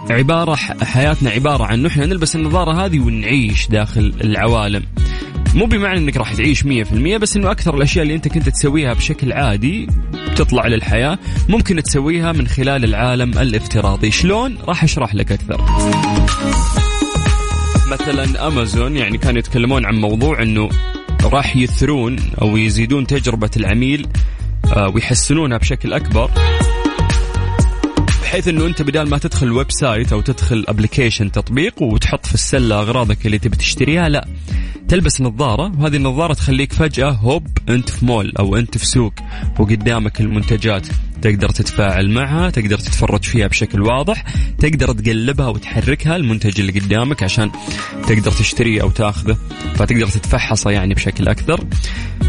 عبارة 0.09 0.55
حياتنا 0.83 1.29
عبارة 1.29 1.63
عن 1.63 1.79
إنه 1.79 1.87
إحنا 1.87 2.05
نلبس 2.05 2.35
النظارة 2.35 2.85
هذه 2.85 2.99
ونعيش 2.99 3.67
داخل 3.67 4.13
العوالم. 4.23 4.83
مو 5.53 5.65
بمعنى 5.65 5.99
إنك 5.99 6.17
راح 6.17 6.33
تعيش 6.33 6.63
100% 6.63 6.67
بس 7.17 7.35
إنه 7.35 7.51
أكثر 7.51 7.75
الأشياء 7.75 8.03
اللي 8.03 8.15
أنت 8.15 8.27
كنت 8.27 8.49
تسويها 8.49 8.93
بشكل 8.93 9.33
عادي 9.33 9.87
تطلع 10.35 10.67
للحياة 10.67 11.19
ممكن 11.49 11.83
تسويها 11.83 12.31
من 12.31 12.47
خلال 12.47 12.83
العالم 12.83 13.39
الافتراضي. 13.39 14.11
شلون؟ 14.11 14.57
راح 14.67 14.83
أشرح 14.83 15.15
لك 15.15 15.31
أكثر. 15.31 15.61
مثلا 17.91 18.47
امازون 18.47 18.97
يعني 18.97 19.17
كانوا 19.17 19.39
يتكلمون 19.39 19.85
عن 19.85 19.95
موضوع 19.95 20.41
إنه 20.41 20.69
راح 21.23 21.55
يثرون 21.55 22.15
أو 22.41 22.57
يزيدون 22.57 23.07
تجربة 23.07 23.51
العميل 23.57 24.07
آه، 24.75 24.89
ويحسنونها 24.89 25.57
بشكل 25.57 25.93
أكبر. 25.93 26.31
بحيث 28.25 28.47
إنه 28.47 28.65
أنت 28.65 28.81
بدال 28.81 29.09
ما 29.09 29.17
تدخل 29.17 29.51
website 29.51 30.13
أو 30.13 30.21
تدخل 30.21 30.65
application 30.67 31.31
تطبيق 31.31 31.81
وتحط 31.81 32.25
في 32.25 32.33
السلة 32.33 32.79
أغراضك 32.79 33.25
اللي 33.25 33.39
تبي 33.39 33.55
تشتريها 33.57 34.09
لا. 34.09 34.27
تلبس 34.87 35.21
نظارة 35.21 35.71
وهذه 35.79 35.95
النظارة 35.95 36.33
تخليك 36.33 36.73
فجأة 36.73 37.09
هوب 37.11 37.47
أنت 37.69 37.89
في 37.89 38.05
مول 38.05 38.33
أو 38.39 38.55
أنت 38.55 38.77
في 38.77 38.85
سوق 38.85 39.13
وقدامك 39.59 40.21
المنتجات 40.21 40.87
تقدر 41.21 41.49
تتفاعل 41.49 42.09
معها 42.09 42.49
تقدر 42.49 42.77
تتفرج 42.77 43.23
فيها 43.23 43.47
بشكل 43.47 43.81
واضح 43.81 44.23
تقدر 44.59 44.93
تقلبها 44.93 45.47
وتحركها 45.47 46.15
المنتج 46.15 46.59
اللي 46.59 46.79
قدامك 46.79 47.23
عشان 47.23 47.51
تقدر 48.07 48.31
تشتريه 48.31 48.81
أو 48.81 48.89
تاخذه 48.89 49.37
فتقدر 49.75 50.07
تتفحصه 50.07 50.71
يعني 50.71 50.93
بشكل 50.93 51.27
أكثر. 51.27 51.65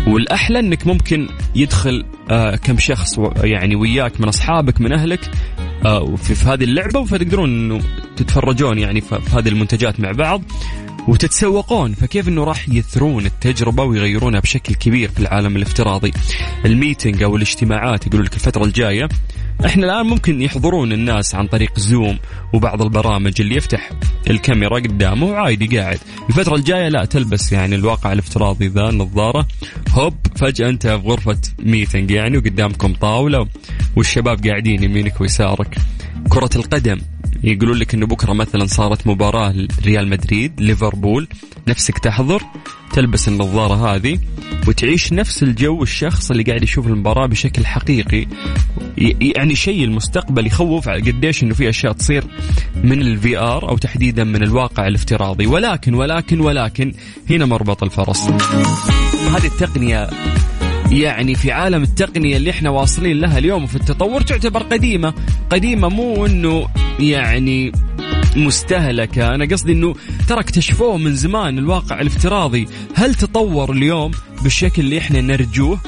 والأحلى 0.06 0.58
إنك 0.58 0.86
ممكن 0.86 1.28
يدخل 1.54 2.04
آه 2.30 2.56
كم 2.56 2.78
شخص 2.78 3.18
يعني 3.36 3.76
وياك 3.76 4.20
من 4.20 4.28
أصحابك 4.28 4.80
من 4.80 4.92
أهلك 4.92 5.20
آه 5.58 5.65
في, 6.16 6.34
في 6.34 6.48
هذه 6.48 6.64
اللعبة 6.64 7.04
فتقدرون 7.04 7.48
إنه 7.48 7.80
تتفرجون 8.16 8.78
يعني 8.78 9.00
في 9.00 9.18
هذه 9.32 9.48
المنتجات 9.48 10.00
مع 10.00 10.12
بعض 10.12 10.42
وتتسوقون. 11.08 11.94
فكيف 11.94 12.28
إنه 12.28 12.44
راح 12.44 12.68
يثرون 12.68 13.26
التجربة 13.26 13.84
ويغيرونها 13.84 14.40
بشكل 14.40 14.74
كبير 14.74 15.08
في 15.08 15.20
العالم 15.20 15.56
الافتراضي؟ 15.56 16.12
ال 16.64 16.71
meeting 16.71 17.22
أو 17.22 17.36
الاجتماعات 17.36 18.06
يقولوا 18.06 18.26
لك 18.26 18.34
الفترة 18.34 18.64
الجاية 18.64 19.08
إحنا 19.64 19.86
الآن 19.86 20.06
ممكن 20.06 20.42
يحضرون 20.42 20.92
الناس 20.92 21.34
عن 21.34 21.46
طريق 21.46 21.78
زوم 21.78 22.18
وبعض 22.52 22.82
البرامج 22.82 23.40
اللي 23.40 23.56
يفتح 23.56 23.90
الكاميرا 24.30 24.76
قدامه 24.78 25.26
وعادي 25.26 25.78
قاعد. 25.78 25.98
الفترة 26.28 26.54
الجاية 26.54 26.88
لا 26.88 27.04
تلبس 27.04 27.52
يعني 27.52 27.74
الواقع 27.74 28.12
الافتراضي 28.12 28.66
ذا 28.66 28.88
النظارة. 28.88 29.46
هوب 29.90 30.14
فجأة 30.36 30.68
انت 30.68 30.86
في 30.86 30.94
غرفة 30.94 31.38
meeting 31.58 32.10
يعني 32.10 32.38
وقدامكم 32.38 32.94
طاولة 32.94 33.46
والشباب 33.96 34.46
قاعدين 34.46 34.82
يمينك 34.82 35.20
ويسارك. 35.20 35.76
كرة 36.28 36.50
القدم. 36.56 37.00
يقولون 37.46 37.76
لك 37.78 37.94
إنه 37.94 38.06
بكرة 38.06 38.32
مثلا 38.32 38.66
صارت 38.66 39.06
مباراة 39.06 39.54
ريال 39.84 40.08
مدريد 40.08 40.60
ليفربول 40.60 41.28
نفسك 41.68 41.98
تحضر 41.98 42.42
تلبس 42.92 43.28
النظارة 43.28 43.94
هذه 43.94 44.18
وتعيش 44.68 45.12
نفس 45.12 45.42
الجو 45.42 45.82
الشخص 45.82 46.30
اللي 46.30 46.42
قاعد 46.42 46.62
يشوف 46.62 46.86
المباراة 46.86 47.26
بشكل 47.26 47.66
حقيقي. 47.66 48.26
يعني 49.20 49.54
شيء 49.54 49.84
المستقبل 49.84 50.46
يخوف 50.46 50.88
على 50.88 51.10
قديش 51.10 51.42
إنه 51.42 51.54
في 51.54 51.68
أشياء 51.68 51.92
تصير 51.92 52.24
من 52.84 53.02
ال 53.02 53.38
VR 53.38 53.68
أو 53.68 53.78
تحديدا 53.78 54.24
من 54.24 54.42
الواقع 54.42 54.86
الافتراضي. 54.86 55.46
ولكن 55.46 55.94
ولكن 55.94 56.40
ولكن 56.40 56.92
هنا 57.30 57.46
مربط 57.46 57.82
الفرس. 57.82 58.22
هذه 59.34 59.46
التقنية 59.46 60.10
يعني 60.90 61.34
في 61.34 61.52
عالم 61.52 61.82
التقنية 61.82 62.36
اللي 62.36 62.50
إحنا 62.50 62.70
واصلين 62.70 63.16
لها 63.20 63.38
اليوم 63.38 63.64
وفي 63.64 63.76
التطور 63.76 64.20
تعتبر 64.20 64.62
قديمة. 64.62 65.14
قديمة 65.50 65.88
مو 65.88 66.26
إنه 66.26 66.68
يعني 67.00 67.72
مستهلكة. 68.36 69.34
أنا 69.34 69.44
قصدي 69.44 69.72
أنه 69.72 69.94
ترى 70.28 70.40
اكتشفوه 70.40 70.96
من 70.96 71.14
زمان 71.14 71.58
الواقع 71.58 72.00
الافتراضي. 72.00 72.68
هل 72.94 73.14
تطور 73.14 73.72
اليوم 73.72 74.10
بالشكل 74.42 74.82
اللي 74.82 74.98
إحنا 74.98 75.20
نرجوه؟ 75.20 75.80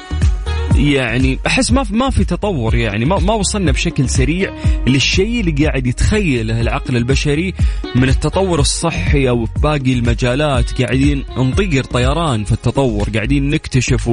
يعني 0.77 1.39
أحس 1.47 1.73
ما 1.73 1.87
ما 1.91 2.11
في 2.11 2.25
تطور 2.25 2.75
يعني 2.75 3.05
ما 3.05 3.19
ما 3.19 3.35
وصلنا 3.35 3.73
بشكل 3.73 4.09
سريع 4.09 4.53
للشيء 4.87 5.41
اللي 5.41 5.67
قاعد 5.67 5.87
يتخيله 5.87 6.61
العقل 6.61 6.97
البشري 6.97 7.55
من 7.95 8.09
التطور 8.09 8.61
الصحي 8.61 9.29
أو 9.29 9.47
في 9.47 9.61
باقي 9.61 9.93
المجالات. 9.93 10.83
قاعدين 10.83 11.25
نطير 11.37 11.85
طيران 11.85 12.45
في 12.45 12.53
التطور 12.53 13.09
قاعدين 13.15 13.51
نكتشف 13.51 14.11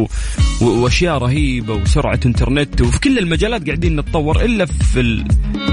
وأشياء 0.62 1.17
رهيبة 1.17 1.74
وسرعة 1.74 2.19
إنترنت 2.25 2.81
وفي 2.81 3.00
كل 3.00 3.19
المجالات 3.19 3.65
قاعدين 3.65 3.95
نتطور 4.00 4.45
إلا 4.45 4.65
في 4.65 5.25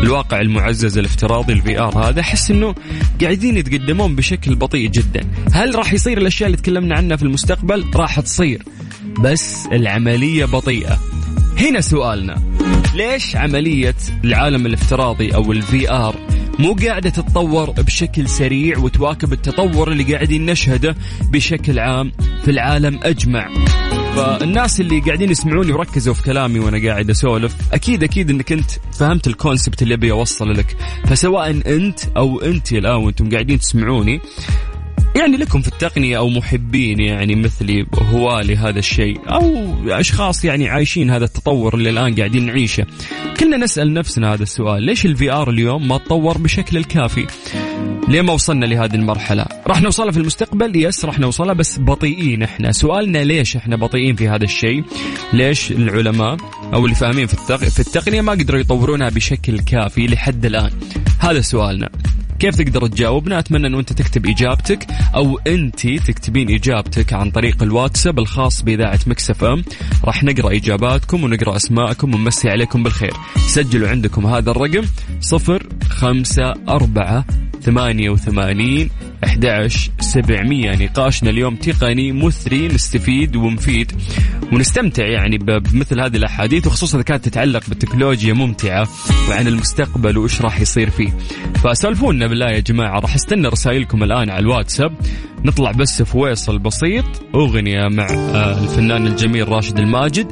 الواقع 0.02 0.40
المعزز 0.40 0.98
الافتراضي 0.98 1.52
ال 1.52 1.80
VR 1.80 2.08
هذا. 2.08 2.20
أحس 2.20 2.50
إنه 2.50 2.74
قاعدين 3.20 3.56
يتقدمون 3.56 4.16
بشكل 4.16 4.54
بطيء 4.54 4.90
جدا. 4.90 5.20
هل 5.52 5.74
راح 5.74 5.92
يصير 5.92 6.18
الأشياء 6.18 6.46
اللي 6.46 6.56
تكلمنا 6.56 6.96
عنها 6.96 7.16
في 7.16 7.22
المستقبل؟ 7.22 7.84
راح 7.94 8.20
تصير. 8.20 8.62
بس 9.20 9.66
العملية 9.66 10.44
بطيئة. 10.44 10.98
هنا 11.58 11.80
سؤالنا. 11.80 12.42
ليش 12.94 13.36
عملية 13.36 13.94
العالم 14.24 14.66
الافتراضي 14.66 15.34
أو 15.34 15.52
ال 15.52 15.90
VR 15.90 16.14
مو 16.58 16.72
قاعدة 16.86 17.10
تتطور 17.10 17.70
بشكل 17.70 18.28
سريع 18.28 18.78
وتواكب 18.78 19.32
التطور 19.32 19.92
اللي 19.92 20.14
قاعدين 20.14 20.46
نشهده 20.46 20.96
بشكل 21.30 21.78
عام 21.78 22.12
في 22.44 22.50
العالم 22.50 23.00
أجمع؟ 23.02 23.48
فالناس 24.16 24.80
اللي 24.80 25.00
قاعدين 25.00 25.30
يسمعوني 25.30 25.72
وركزوا 25.72 26.14
في 26.14 26.22
كلامي 26.22 26.58
وأنا 26.58 26.88
قاعد 26.88 27.10
أسولف 27.10 27.56
أكيد 27.72 28.02
أكيد 28.02 28.30
إنك 28.30 28.52
أنت 28.52 28.70
فهمت 28.98 29.26
ال 29.26 29.33
concept 29.33 29.82
اللي 29.82 29.94
أبي 29.94 30.12
اوصل 30.12 30.52
لك. 30.52 30.76
فسواء 31.06 31.50
أنت 31.50 32.00
أو 32.16 32.40
أنت 32.40 32.72
الآن 32.72 32.94
وأنتم 32.96 33.30
قاعدين 33.30 33.58
تسمعوني 33.58 34.20
يعني 35.16 35.36
لكم 35.36 35.62
في 35.62 35.68
التقنية 35.68 36.18
أو 36.18 36.28
محبين 36.28 37.00
يعني 37.00 37.34
مثلي 37.34 37.86
هواة 37.98 38.42
لهذا 38.42 38.78
الشيء 38.78 39.20
أو 39.28 39.74
أشخاص 39.88 40.44
يعني 40.44 40.68
عايشين 40.68 41.10
هذا 41.10 41.24
التطور 41.24 41.74
اللي 41.74 41.90
الآن 41.90 42.14
قاعدين 42.14 42.46
نعيشه. 42.46 42.86
كلنا 43.40 43.56
نسأل 43.56 43.94
نفسنا 43.94 44.34
هذا 44.34 44.42
السؤال 44.42 44.82
ليش 44.82 45.06
ال 45.06 45.32
VR 45.32 45.50
اليوم 45.50 45.88
ما 45.88 45.98
تطور 45.98 46.38
بشكل 46.38 46.76
الكافي؟ 46.76 47.26
ليه 48.08 48.22
ما 48.22 48.32
وصلنا 48.32 48.66
لهذه 48.66 48.94
المرحلة؟ 48.94 49.46
راح 49.66 49.82
نوصلها 49.82 50.10
في 50.10 50.18
المستقبل؟ 50.18 50.76
yes 50.76 51.04
راح 51.04 51.18
نوصلها 51.18 51.54
بس 51.54 51.78
بطيئين 51.78 52.42
إحنا. 52.42 52.72
سؤالنا 52.72 53.18
ليش 53.18 53.56
إحنا 53.56 53.76
بطيئين 53.76 54.16
في 54.16 54.28
هذا 54.28 54.44
الشيء؟ 54.44 54.84
ليش 55.32 55.72
العلماء 55.72 56.36
أو 56.74 56.84
اللي 56.84 56.96
فاهمين 56.96 57.26
في. 57.26 57.58
في 57.70 57.80
التقنية 57.80 58.20
ما 58.20 58.32
قدروا 58.32 58.60
يطورونها 58.60 59.08
بشكل 59.08 59.60
كافي 59.60 60.06
لحد 60.06 60.46
الآن؟ 60.46 60.70
هذا 61.18 61.40
سؤالنا. 61.40 61.88
كيف 62.42 62.56
تقدر 62.56 62.86
تجاوبنا؟ 62.86 63.38
أتمنى 63.38 63.66
إنه 63.66 63.80
أنت 63.80 63.92
تكتب 63.92 64.26
إجابتك 64.26 64.86
أو 65.14 65.38
أنت 65.38 65.86
تكتبين 65.86 66.54
إجابتك 66.54 67.12
عن 67.12 67.30
طريق 67.30 67.62
الواتساب 67.62 68.18
الخاص 68.18 68.62
بإذاعة 68.62 69.00
Mix 69.06 69.44
FM. 69.44 69.64
راح 70.04 70.24
نقرأ 70.24 70.56
إجاباتكم 70.56 71.24
ونقرأ 71.24 71.56
أسماءكم 71.56 72.14
ونمسي 72.14 72.50
عليكم 72.50 72.82
بالخير. 72.82 73.12
سجلوا 73.46 73.88
عندكم 73.88 74.26
هذا 74.26 74.50
الرقم 74.50 74.84
صفر 75.20 75.66
خمسة 75.88 76.54
أربعة 76.68 77.24
ثمانية 77.62 78.10
وثمانين 78.10 78.90
أحد 79.24 79.68
سبعمية. 80.00 80.76
نقاشنا 80.76 81.30
اليوم 81.30 81.56
تقني 81.56 82.12
مثري 82.12 82.68
نستفيد 82.68 83.36
ومفيد. 83.36 83.92
ونستمتع 84.52 85.06
يعني 85.06 85.38
بمثل 85.38 86.00
هذه 86.00 86.16
الأحاديث 86.16 86.66
وخصوصا 86.66 86.96
إذا 86.96 87.04
كانت 87.04 87.24
تتعلق 87.24 87.62
بالتكنولوجيا 87.68 88.32
ممتعة 88.32 88.88
وعن 89.30 89.46
المستقبل 89.46 90.18
وإيش 90.18 90.42
راح 90.42 90.60
يصير 90.60 90.90
فيه. 90.90 91.12
فسولفونا 91.54 92.26
بالله 92.26 92.50
يا 92.50 92.60
جماعة 92.60 92.98
راح 92.98 93.14
استنى 93.14 93.48
رسائلكم 93.48 94.02
الآن 94.02 94.30
على 94.30 94.40
الواتساب. 94.40 94.92
نطلع 95.44 95.72
بس 95.72 96.02
في 96.02 96.18
ويصل 96.18 96.58
بسيط. 96.58 97.04
أغنية 97.34 97.88
مع 97.88 98.06
آه، 98.10 98.62
الفنان 98.62 99.06
الجميل 99.06 99.48
راشد 99.48 99.78
الماجد. 99.78 100.26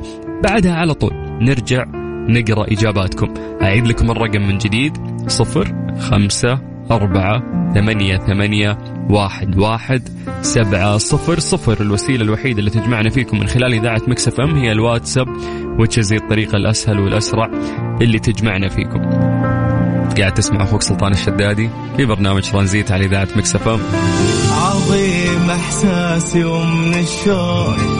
بعدها 0.45 0.73
على 0.73 0.95
طول 0.95 1.13
نرجع 1.41 1.85
نقرأ 2.29 2.73
إجاباتكم. 2.73 3.35
أعيد 3.63 3.87
لكم 3.87 4.11
الرقم 4.11 4.43
من 4.43 4.59
جديد 4.59 4.93
صفر 5.29 5.97
خمسة 6.01 6.70
أربعة 6.91 7.43
ثمانية 7.75 8.17
ثمانية 8.17 8.79
واحد 9.11 9.59
واحد 9.59 10.09
سبعة 10.43 10.99
صفر 10.99 11.39
صفر. 11.39 11.81
الوسيلة 11.81 12.23
الوحيدة 12.23 12.59
اللي 12.59 12.71
تجمعنا 12.71 13.11
فيكم 13.11 13.41
من 13.41 13.47
خلال 13.47 13.75
إذاعة 13.75 14.03
Mix 14.09 14.41
FM 14.41 14.55
هي 14.55 14.73
الواتساب 14.73 15.29
وتشزي 15.79 16.17
الطريقة 16.17 16.57
الأسهل 16.57 17.01
والأسرع 17.01 17.51
اللي 18.01 18.19
تجمعنا 18.19 18.69
فيكم. 18.69 19.01
قاعد 20.19 20.35
تسمع 20.35 20.63
أخوك 20.63 20.83
سلطان 20.83 21.13
الشدادي 21.13 21.71
في 21.97 22.05
برنامج 22.05 22.43
ترانزيت 22.43 22.93
على 22.93 23.05
إذاعة 23.05 23.29
Mix 23.37 23.69
FM. 23.69 23.81
عظيم 24.53 25.51
إحساسي 25.51 26.45
ومن 26.45 26.95
الشوق. 26.95 28.00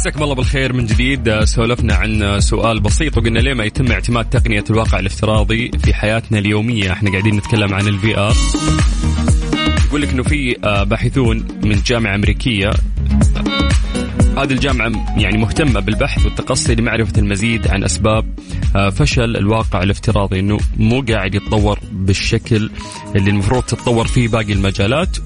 مساكم 0.00 0.22
الله 0.22 0.34
بالخير 0.34 0.72
من 0.72 0.86
جديد. 0.86 1.44
سولفنا 1.44 1.94
عن 1.94 2.40
سؤال 2.40 2.80
بسيط 2.80 3.18
وقلنا 3.18 3.38
ليه 3.38 3.54
ما 3.54 3.64
يتم 3.64 3.92
اعتماد 3.92 4.24
تقنية 4.24 4.64
الواقع 4.70 4.98
الافتراضي 4.98 5.70
في 5.84 5.94
حياتنا 5.94 6.38
اليومية؟ 6.38 6.92
إحنا 6.92 7.10
قاعدين 7.10 7.36
نتكلم 7.36 7.74
عن 7.74 7.88
ال 7.88 8.18
VR 8.18 8.34
يقول 9.86 10.02
لك 10.02 10.08
إنه 10.08 10.22
في 10.22 10.56
باحثون 10.88 11.44
من 11.64 11.82
جامعة 11.86 12.14
أمريكية. 12.14 12.70
هذه 14.36 14.52
الجامعة 14.52 14.92
يعني 15.16 15.38
مهتمة 15.38 15.80
بالبحث 15.80 16.24
والتقصي 16.24 16.74
لمعرفة 16.74 17.20
المزيد 17.20 17.68
عن 17.68 17.84
أسباب 17.84 18.38
فشل 18.92 19.36
الواقع 19.36 19.82
الافتراضي. 19.82 20.40
أنه 20.40 20.58
مو 20.76 21.04
قاعد 21.08 21.34
يتطور 21.34 21.78
بالشكل 21.92 22.70
اللي 23.16 23.30
المفروض 23.30 23.62
تتطور 23.62 24.06
فيه 24.06 24.28
باقي 24.28 24.52
المجالات. 24.52 25.16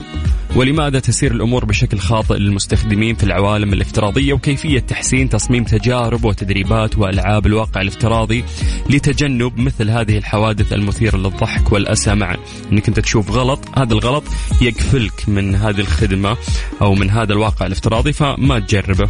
ولماذا 0.57 0.99
تسير 0.99 1.33
الأمور 1.33 1.65
بشكل 1.65 1.99
خاطئ 1.99 2.35
للمستخدمين 2.35 3.15
في 3.15 3.25
العوالم 3.25 3.73
الافتراضية 3.73 4.33
وكيفية 4.33 4.81
تحسين 4.81 5.29
تصميم 5.29 5.65
تجارب 5.65 6.25
وتدريبات 6.25 6.99
وألعاب 6.99 7.47
الواقع 7.47 7.81
الافتراضي 7.81 8.45
لتجنب 8.91 9.59
مثل 9.59 9.91
هذه 9.91 10.19
الحوادث 10.19 10.73
المثيرة 10.73 11.17
للضحك 11.17 11.73
والأسى 11.73 12.15
معا 12.15 12.37
أنك 12.73 12.89
أنت 12.89 13.01
تشوف 13.01 13.31
غلط 13.31 13.79
هذا 13.79 13.93
الغلط 13.93 14.25
يقفلك 14.61 15.29
من 15.29 15.55
هذه 15.55 15.81
الخدمة 15.81 16.37
أو 16.83 16.95
من 16.95 17.11
هذا 17.11 17.33
الواقع 17.33 17.67
الافتراضي 17.67 18.13
فما 18.13 18.59
تجربه. 18.59 19.09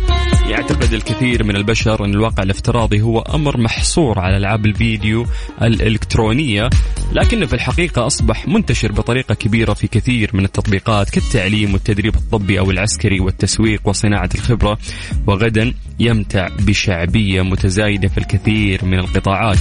يعتقد 0.49 0.93
الكثير 0.93 1.45
من 1.45 1.57
البشر 1.57 2.05
أن 2.05 2.11
الواقع 2.11 2.43
الافتراضي 2.43 3.03
هو 3.03 3.21
أمر 3.21 3.61
محصور 3.61 4.19
على 4.19 4.37
ألعاب 4.37 4.67
الفيديو 4.67 5.27
الإلكترونية 5.63 6.71
لكنه 7.13 7.47
في 7.47 7.53
الحقيقة 7.55 8.07
أصبح 8.07 8.49
منتشر 8.49 8.93
بطريقة 8.93 9.35
كبيرة 9.35 9.75
في 9.75 9.87
كثير 9.87 10.31
من 10.35 10.45
التطبيقات 10.45 11.11
كالتعليم 11.11 11.73
والتدريب 11.73 12.15
الطبي 12.15 12.59
أو 12.59 12.71
العسكري 12.71 13.21
والتسويق 13.21 13.81
وصناعة 13.85 14.29
الخبرة. 14.35 14.79
وغدا 15.27 15.75
يمتع 15.99 16.49
بشعبية 16.67 17.43
متزايدة 17.43 18.09
في 18.09 18.19
الكثير 18.19 18.85
من 18.85 18.99
القطاعات 18.99 19.59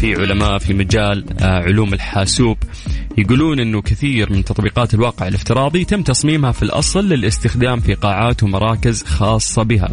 في 0.00 0.14
علماء 0.14 0.58
في 0.58 0.74
مجال 0.74 1.24
آه، 1.40 1.62
علوم 1.62 1.94
الحاسوب 1.94 2.56
يقولون 3.18 3.60
إنه 3.60 3.82
كثير 3.82 4.32
من 4.32 4.44
تطبيقات 4.44 4.94
الواقع 4.94 5.28
الافتراضي 5.28 5.84
تم 5.84 6.02
تصميمها 6.02 6.52
في 6.52 6.62
الأصل 6.62 7.08
للاستخدام 7.08 7.80
في 7.80 7.94
قاعات 7.94 8.42
ومراكز 8.42 9.02
خاصة 9.02 9.62
بها. 9.62 9.88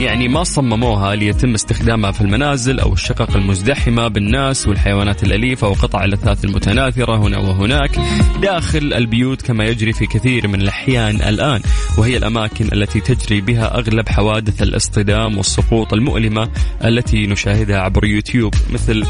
يعني 0.00 0.28
ما 0.28 0.44
صمموها 0.44 1.14
ليتم 1.14 1.54
استخدامها 1.54 2.10
في 2.10 2.20
المنازل 2.20 2.80
أو 2.80 2.92
الشقق 2.92 3.36
المزدحمة 3.36 4.08
بالناس 4.08 4.68
والحيوانات 4.68 5.22
الأليفة 5.22 5.68
وقطع 5.68 6.04
الأثاث 6.04 6.44
المتناثرة 6.44 7.16
هنا 7.16 7.38
وهناك 7.38 7.98
داخل 8.42 8.92
البيوت 8.94 9.42
كما 9.42 9.64
يجري 9.64 9.92
في 9.92 10.06
كثير 10.06 10.48
من 10.48 10.60
الأحيان 10.60 11.16
الآن 11.16 11.60
وهي 11.98 12.16
الأماكن 12.16 12.68
التي 12.72 13.00
تجري 13.00 13.40
بها 13.40 13.78
أغلب 13.78 14.08
حوادث 14.08 14.62
الاصطدام 14.62 15.36
والسقوط 15.36 15.92
المؤلمة 15.92 16.48
التي 16.84 17.26
نشاهدها 17.26 17.78
عبر 17.78 18.04
يوتيوب 18.04 18.54
مثل 18.72 19.04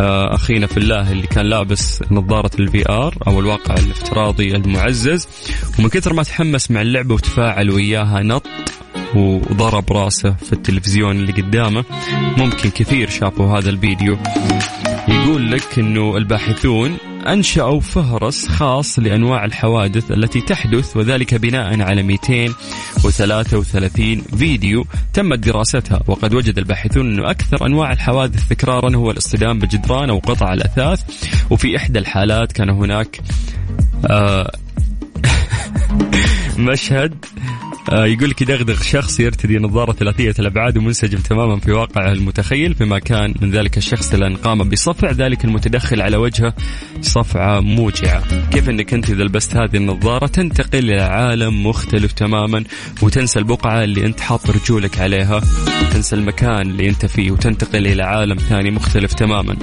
آه، 0.00 0.34
أخينا 0.34 0.66
في 0.66 0.76
الله 0.76 1.12
اللي 1.12 1.26
كان 1.26 1.46
لابس 1.46 2.02
نظارة 2.10 2.50
ال 2.58 2.88
VR 2.88 3.14
أو 3.26 3.40
الواقع 3.40 3.74
الافتراضي 3.74 4.56
المعزز 4.56 5.28
ومن 5.78 5.88
كثر 5.88 6.12
ما 6.12 6.22
تحمس 6.22 6.70
مع 6.70 6.82
اللعبة 6.82 7.14
وتفاعل 7.14 7.70
وياها 7.70 8.22
نط 8.22 8.46
وضرب 9.14 9.92
راسه 9.92 10.30
في 10.30 10.52
التلفزيون 10.52 11.16
اللي 11.16 11.32
قدامه. 11.32 11.84
ممكن 12.38 12.70
كثير 12.70 13.10
شافوا 13.10 13.58
هذا 13.58 13.70
الفيديو. 13.70 14.18
يقول 15.08 15.50
لك 15.50 15.78
إنه 15.78 16.16
الباحثون 16.16 16.96
أنشأوا 17.26 17.80
فهرس 17.80 18.48
خاص 18.48 18.98
لأنواع 18.98 19.44
الحوادث 19.44 20.10
التي 20.10 20.40
تحدث 20.40 20.96
وذلك 20.96 21.34
بناء 21.34 21.80
على 21.80 22.02
233 22.02 24.20
فيديو 24.20 24.86
تمت 25.12 25.38
دراستها. 25.38 26.00
وقد 26.06 26.34
وجد 26.34 26.58
الباحثون 26.58 27.12
إنه 27.12 27.30
أكثر 27.30 27.66
أنواع 27.66 27.92
الحوادث 27.92 28.48
تكرارا 28.48 28.96
هو 28.96 29.10
الاصطدام 29.10 29.58
بالجدران 29.58 30.10
أو 30.10 30.18
قطع 30.18 30.52
الأثاث. 30.52 31.02
وفي 31.50 31.76
إحدى 31.76 31.98
الحالات 31.98 32.52
كان 32.52 32.70
هناك 32.70 33.20
آه 34.10 34.52
مشهد 36.58 37.24
يقول 37.92 38.30
لك 38.30 38.42
يدغدغ 38.42 38.82
شخص 38.82 39.20
يرتدي 39.20 39.58
نظارة 39.58 39.92
ثلاثية 39.92 40.34
الأبعاد 40.38 40.78
ومنسجم 40.78 41.18
تماما 41.18 41.60
في 41.60 41.72
واقعه 41.72 42.12
المتخيل 42.12 42.74
فيما 42.74 42.98
كان 42.98 43.34
من 43.40 43.50
ذلك 43.50 43.76
الشخص 43.76 44.14
لأن 44.14 44.36
قام 44.36 44.68
بصفع 44.68 45.10
ذلك 45.10 45.44
المتدخل 45.44 46.02
على 46.02 46.16
وجهه 46.16 46.54
صفعة 47.00 47.60
موجعة. 47.60 48.48
كيف 48.50 48.68
أنك 48.68 48.94
أنت 48.94 49.10
إذا 49.10 49.24
لبست 49.24 49.56
هذه 49.56 49.76
النظارة 49.76 50.26
تنتقل 50.26 50.78
إلى 50.78 51.02
عالم 51.02 51.66
مختلف 51.66 52.12
تماما 52.12 52.64
وتنسى 53.02 53.38
البقعة 53.38 53.84
اللي 53.84 54.06
أنت 54.06 54.20
حاط 54.20 54.50
رجولك 54.50 54.98
عليها 55.00 55.40
تنسى 55.92 56.16
المكان 56.16 56.60
اللي 56.60 56.88
أنت 56.88 57.06
فيه 57.06 57.30
وتنتقل 57.30 57.86
إلى 57.86 58.02
عالم 58.02 58.36
ثاني 58.36 58.70
مختلف 58.70 59.12
تماما. 59.12 59.56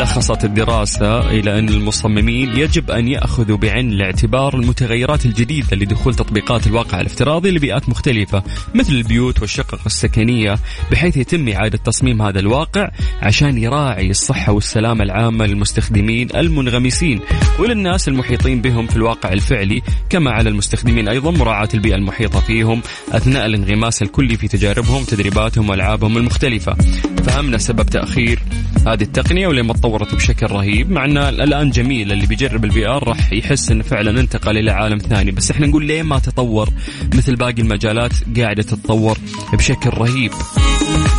لخصت 0.00 0.44
الدراسة 0.44 1.30
إلى 1.30 1.58
أن 1.58 1.68
المصممين 1.68 2.56
يجب 2.56 2.90
أن 2.90 3.08
يأخذوا 3.08 3.56
بعين 3.56 3.92
الاعتبار 3.92 4.54
المتغيرات 4.54 5.26
الجديدة 5.26 5.76
لدخول 5.76 6.14
تطبيقات 6.14 6.66
الواقع 6.66 7.00
الافتراضي 7.00 7.50
لبيئات 7.50 7.88
مختلفة 7.88 8.42
مثل 8.74 8.92
البيوت 8.92 9.40
والشقق 9.40 9.80
السكنية 9.86 10.54
بحيث 10.90 11.16
يتم 11.16 11.48
إعادة 11.48 11.78
تصميم 11.78 12.22
هذا 12.22 12.40
الواقع 12.40 12.90
عشان 13.22 13.58
يراعي 13.58 14.10
الصحة 14.10 14.52
والسلامة 14.52 15.04
العامة 15.04 15.46
للمستخدمين 15.46 16.28
المنغمسين 16.36 17.20
وللناس 17.58 18.08
المحيطين 18.08 18.62
بهم 18.62 18.86
في 18.86 18.96
الواقع 18.96 19.32
الفعلي 19.32 19.82
كما 20.10 20.30
على 20.30 20.48
المستخدمين 20.48 21.08
أيضا 21.08 21.30
مراعاة 21.30 21.68
البيئة 21.74 21.94
المحيطة 21.94 22.40
فيهم 22.40 22.82
أثناء 23.12 23.46
الانغماس 23.46 24.02
الكلي 24.02 24.36
في 24.36 24.48
تجاربهم 24.48 25.04
تدريباتهم 25.04 25.70
وألعابهم 25.70 26.16
المختلفة. 26.16 26.76
فهمنا 27.24 27.58
سبب 27.58 27.86
تأخير 27.86 28.42
هذه 28.86 29.02
التقنية 29.02 29.46
ولما 29.46 29.72
تطورت 29.84 30.14
بشكل 30.14 30.46
رهيب 30.46 30.90
مع 30.90 31.04
إن 31.04 31.18
الآن 31.18 31.70
جميل 31.70 32.12
اللي 32.12 32.26
بيجرب 32.26 32.64
ال 32.64 32.86
VR 32.86 33.08
راح 33.08 33.32
يحس 33.32 33.70
إنه 33.70 33.82
فعلا 33.82 34.20
انتقل 34.20 34.58
إلى 34.58 34.70
عالم 34.70 34.98
ثاني. 34.98 35.30
بس 35.30 35.50
إحنا 35.50 35.66
نقول 35.66 35.84
ليه 35.84 36.02
ما 36.02 36.18
تطور؟ 36.18 36.68
مثل 37.14 37.36
باقي 37.36 37.62
المجالات 37.62 38.12
قاعدة 38.36 38.62
تتطور 38.62 39.18
بشكل 39.52 39.90
رهيب. 39.90 40.32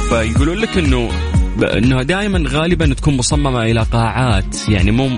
فيقولون 0.09 0.57
لك 0.57 0.77
إنه 0.77 1.09
إنها 1.77 2.03
دائما 2.03 2.49
غالبا 2.49 2.93
تكون 2.93 3.17
مصممة 3.17 3.63
إلى 3.63 3.81
قاعات 3.81 4.69
يعني 4.69 4.91
مو 4.91 5.09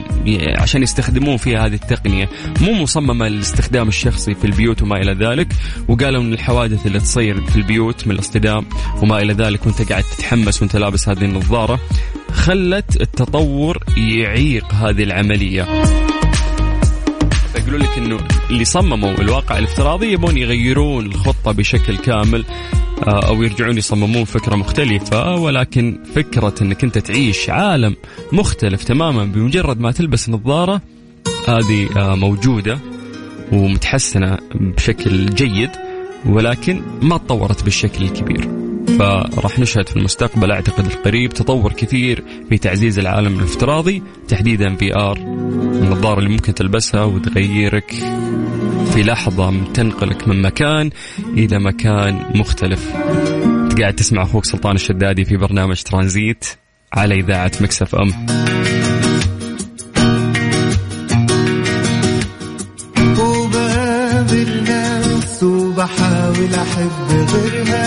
عشان 0.58 0.84
يستخدمون 0.84 1.38
فيها 1.38 1.66
هذه 1.66 1.74
التقنية. 1.74 2.30
مو 2.62 2.74
مصممة 2.74 3.28
للاستخدام 3.28 3.88
الشخصي 3.88 4.34
في 4.34 4.46
البيوت 4.46 4.82
وما 4.82 4.98
إلى 4.98 5.14
ذلك 5.26 5.48
وقالوا 5.88 6.22
إن 6.22 6.34
الحوادث 6.34 6.88
اللي 6.88 7.00
تصير 7.00 7.42
في 7.42 7.56
البيوت 7.56 8.08
من 8.08 8.16
الاصطدام 8.16 8.66
وما 9.02 9.22
إلى 9.22 9.34
ذلك 9.34 9.66
وأنت 9.66 9.82
قاعد 9.92 10.04
تتحمس 10.04 10.62
وأنت 10.62 10.76
لابس 10.76 11.10
هذه 11.10 11.26
النظارة 11.26 11.80
خلت 12.32 13.02
التطور 13.02 13.84
يعيق 13.98 14.74
هذه 14.74 15.04
العملية. 15.04 15.68
فيقولوا 17.54 17.80
لك 17.80 17.98
إنه 17.98 18.18
اللي 18.50 18.66
صمموا 18.66 19.12
الواقع 19.12 19.58
الافتراضي 19.58 20.12
يبون 20.12 20.38
يغيرون 20.38 21.06
الخطة 21.06 21.52
بشكل 21.52 21.98
كامل 21.98 22.46
آه، 23.08 23.28
أو 23.28 23.44
يرجعون 23.44 23.78
يصممون 23.78 24.26
فكرة 24.26 24.56
مختلفة 24.56 25.36
ولكن 25.36 26.00
فكرة 26.16 26.56
إنك 26.62 26.84
أنت 26.84 26.98
تعيش 26.98 27.50
عالم 27.50 27.96
مختلف 28.32 28.84
تماما 28.84 29.26
بمجرد 29.26 29.80
ما 29.80 29.92
تلبس 29.92 30.30
نظارة 30.30 30.82
هذه 31.48 31.90
آه، 31.98 32.16
موجودة 32.16 32.80
ومتحسنة 33.52 34.38
بشكل 34.56 35.26
جيد 35.26 35.70
ولكن 36.26 36.82
ما 37.02 37.18
تطورت 37.18 37.64
بالشكل 37.64 38.04
الكبير. 38.04 38.67
فراح 38.88 39.60
نشهد 39.60 39.90
في 39.90 39.96
المستقبل 39.96 40.52
أعتقد 40.52 40.86
القريب 40.86 41.34
تطور 41.34 41.74
كثير 41.74 42.24
في 42.50 42.58
تعزيز 42.58 43.00
العالم 43.00 43.40
الافتراضي 43.40 44.04
تحديدا 44.28 44.76
في 44.76 44.96
آر 44.96 45.18
النظارة 45.18 46.20
اللي 46.20 46.30
ممكن 46.30 46.54
تلبسها 46.54 47.04
وتغيرك 47.04 47.92
في 48.94 49.04
لحظة 49.04 49.64
تنقلك 49.74 50.28
من 50.28 50.42
مكان 50.42 50.90
إلى 51.38 51.60
مكان 51.60 52.26
مختلف. 52.36 52.92
قاعد 53.80 53.94
تسمع 53.94 54.24
أخوك 54.24 54.46
سلطان 54.46 54.76
الشدادي 54.76 55.26
في 55.26 55.38
برنامج 55.38 55.82
ترانزيت 55.82 56.46
على 56.94 57.16
إذاعة 57.16 57.52
مكسف 57.62 57.96
أم. 57.96 58.12
وبقابل 63.20 64.64
ناس 64.64 65.44
وبحاول 65.44 66.54
أحب 66.54 67.12
غيرها. 67.12 67.87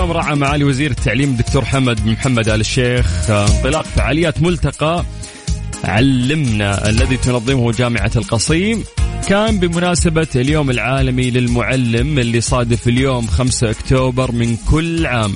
اليوم 0.00 0.16
راعى 0.16 0.34
معالي 0.34 0.64
وزير 0.64 0.90
التعليم 0.90 1.30
الدكتور 1.30 1.64
حمد 1.64 2.06
محمد 2.06 2.48
آل 2.48 2.60
الشيخ. 2.60 3.30
آه، 3.30 3.46
انطلاق 3.46 3.84
فعاليات 3.84 4.42
ملتقى 4.42 5.04
علمنا 5.84 6.88
الذي 6.88 7.16
تنظمه 7.16 7.72
جامعة 7.72 8.10
القصيم. 8.16 8.84
كان 9.28 9.58
بمناسبة 9.58 10.26
اليوم 10.36 10.70
العالمي 10.70 11.30
للمعلم 11.30 12.18
اللي 12.18 12.40
صادف 12.40 12.88
اليوم 12.88 13.26
5 13.26 13.70
أكتوبر 13.70 14.32
من 14.32 14.56
كل 14.70 15.06
عام. 15.06 15.34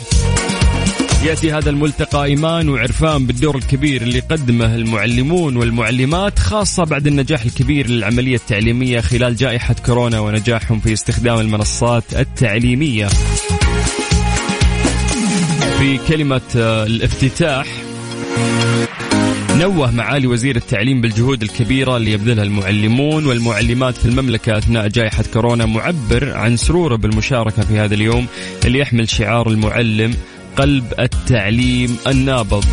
يأتي 1.24 1.52
هذا 1.52 1.70
الملتقى 1.70 2.24
إيمان 2.24 2.68
وعرفان 2.68 3.26
بالدور 3.26 3.56
الكبير 3.56 4.02
اللي 4.02 4.20
قدمه 4.20 4.74
المعلمون 4.74 5.56
والمعلمات 5.56 6.38
خاصة 6.38 6.84
بعد 6.84 7.06
النجاح 7.06 7.42
الكبير 7.42 7.90
للعملية 7.90 8.36
التعليمية 8.36 9.00
خلال 9.00 9.36
جائحة 9.36 9.76
كورونا 9.86 10.20
ونجاحهم 10.20 10.80
في 10.80 10.92
استخدام 10.92 11.40
المنصات 11.40 12.04
التعليمية. 12.14 13.08
في 15.84 15.98
كلمة 16.08 16.40
آه، 16.56 16.86
الافتتاح. 16.86 17.66
نوه 19.50 19.90
معالي 19.90 20.26
وزير 20.26 20.56
التعليم 20.56 21.00
بالجهود 21.00 21.42
الكبيرة 21.42 21.96
اللي 21.96 22.12
يبذلها 22.12 22.44
المعلمون 22.44 23.26
والمعلمات 23.26 23.96
في 23.96 24.06
المملكة 24.06 24.58
أثناء 24.58 24.88
جائحة 24.88 25.24
كورونا 25.32 25.66
معبر 25.66 26.32
عن 26.36 26.56
سروره 26.56 26.96
بالمشاركة 26.96 27.62
في 27.62 27.78
هذا 27.78 27.94
اليوم 27.94 28.26
اللي 28.64 28.78
يحمل 28.78 29.08
شعار 29.08 29.48
المعلم 29.48 30.14
قلب 30.56 30.94
التعليم 30.98 31.96
النابض. 32.06 32.64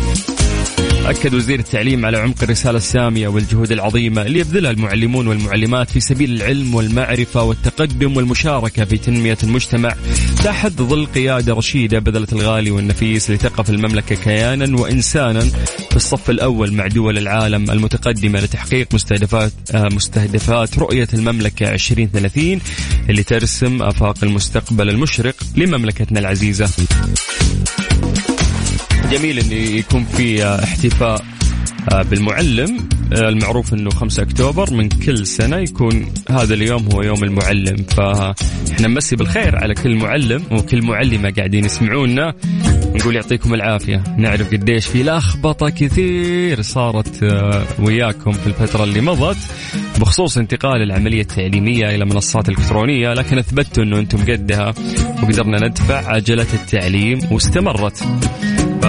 أكد 1.06 1.34
وزير 1.34 1.58
التعليم 1.58 2.06
على 2.06 2.18
عمق 2.18 2.42
الرسالة 2.42 2.76
السامية 2.78 3.28
والجهود 3.28 3.72
العظيمة 3.72 4.22
اللي 4.22 4.38
يبذلها 4.38 4.70
المعلمون 4.70 5.26
والمعلمات 5.26 5.90
في 5.90 6.00
سبيل 6.00 6.32
العلم 6.32 6.74
والمعرفة 6.74 7.42
والتقدم 7.42 8.16
والمشاركة 8.16 8.84
في 8.84 8.98
تنمية 8.98 9.38
المجتمع. 9.42 9.94
تحت 10.44 10.72
ظل 10.72 11.06
قيادة 11.06 11.54
رشيدة 11.54 11.98
بذلت 11.98 12.32
الغالي 12.32 12.70
والنفيس 12.70 13.30
لتقف 13.30 13.70
المملكة 13.70 14.14
كيانا 14.14 14.80
وإنسانا 14.80 15.40
في 15.90 15.96
الصف 15.96 16.30
الأول 16.30 16.72
مع 16.72 16.86
دول 16.86 17.18
العالم 17.18 17.70
المتقدمة 17.70 18.40
لتحقيق 18.40 18.94
مستهدفات 18.94 19.52
آه، 19.74 19.88
مستهدفات 19.92 20.78
رؤية 20.78 21.08
المملكة 21.14 21.72
2030 21.72 22.60
اللي 23.08 23.22
ترسم 23.22 23.82
آفاق 23.82 24.16
المستقبل 24.22 24.88
المشرق 24.88 25.34
لمملكتنا 25.56 26.20
العزيزة. 26.20 26.68
جميل 29.12 29.38
إن 29.38 29.52
يكون 29.52 30.04
في 30.04 30.44
احتفاء 30.44 31.24
آه، 31.92 32.02
بالمعلم 32.02 32.88
آه، 33.12 33.28
المعروف 33.28 33.74
إنه 33.74 33.90
5 33.90 34.22
أكتوبر 34.22 34.72
من 34.72 34.88
كل 34.88 35.26
سنة 35.26 35.56
يكون 35.56 36.14
هذا 36.30 36.54
اليوم 36.54 36.88
هو 36.94 37.02
يوم 37.02 37.24
المعلم. 37.24 37.76
فاحنا 37.76 38.88
نمسي 38.88 39.16
بالخير 39.16 39.56
على 39.56 39.74
كل 39.74 39.96
معلم 39.96 40.42
وكل 40.52 40.82
معلمة 40.82 41.30
قاعدين 41.30 41.64
يسمعونا. 41.64 42.34
نقول 42.94 43.16
يعطيكم 43.16 43.54
العافية. 43.54 44.02
نعرف 44.18 44.50
قديش 44.52 44.86
في 44.86 45.02
لخبطة 45.02 45.68
كثير 45.68 46.62
صارت 46.62 47.22
آه، 47.22 47.64
وياكم 47.78 48.32
في 48.32 48.46
الفترة 48.46 48.84
اللي 48.84 49.00
مضت 49.00 49.38
بخصوص 50.00 50.38
انتقال 50.38 50.82
العملية 50.82 51.20
التعليمية 51.20 51.94
إلى 51.94 52.04
منصات 52.04 52.48
إلكترونية. 52.48 53.12
لكن 53.12 53.38
أثبتوا 53.38 53.82
إنه 53.84 53.98
أنتم 53.98 54.32
قدها 54.32 54.74
وقدرنا 55.22 55.68
ندفع 55.68 56.08
عجلة 56.08 56.46
التعليم 56.54 57.18
واستمرت. 57.30 58.04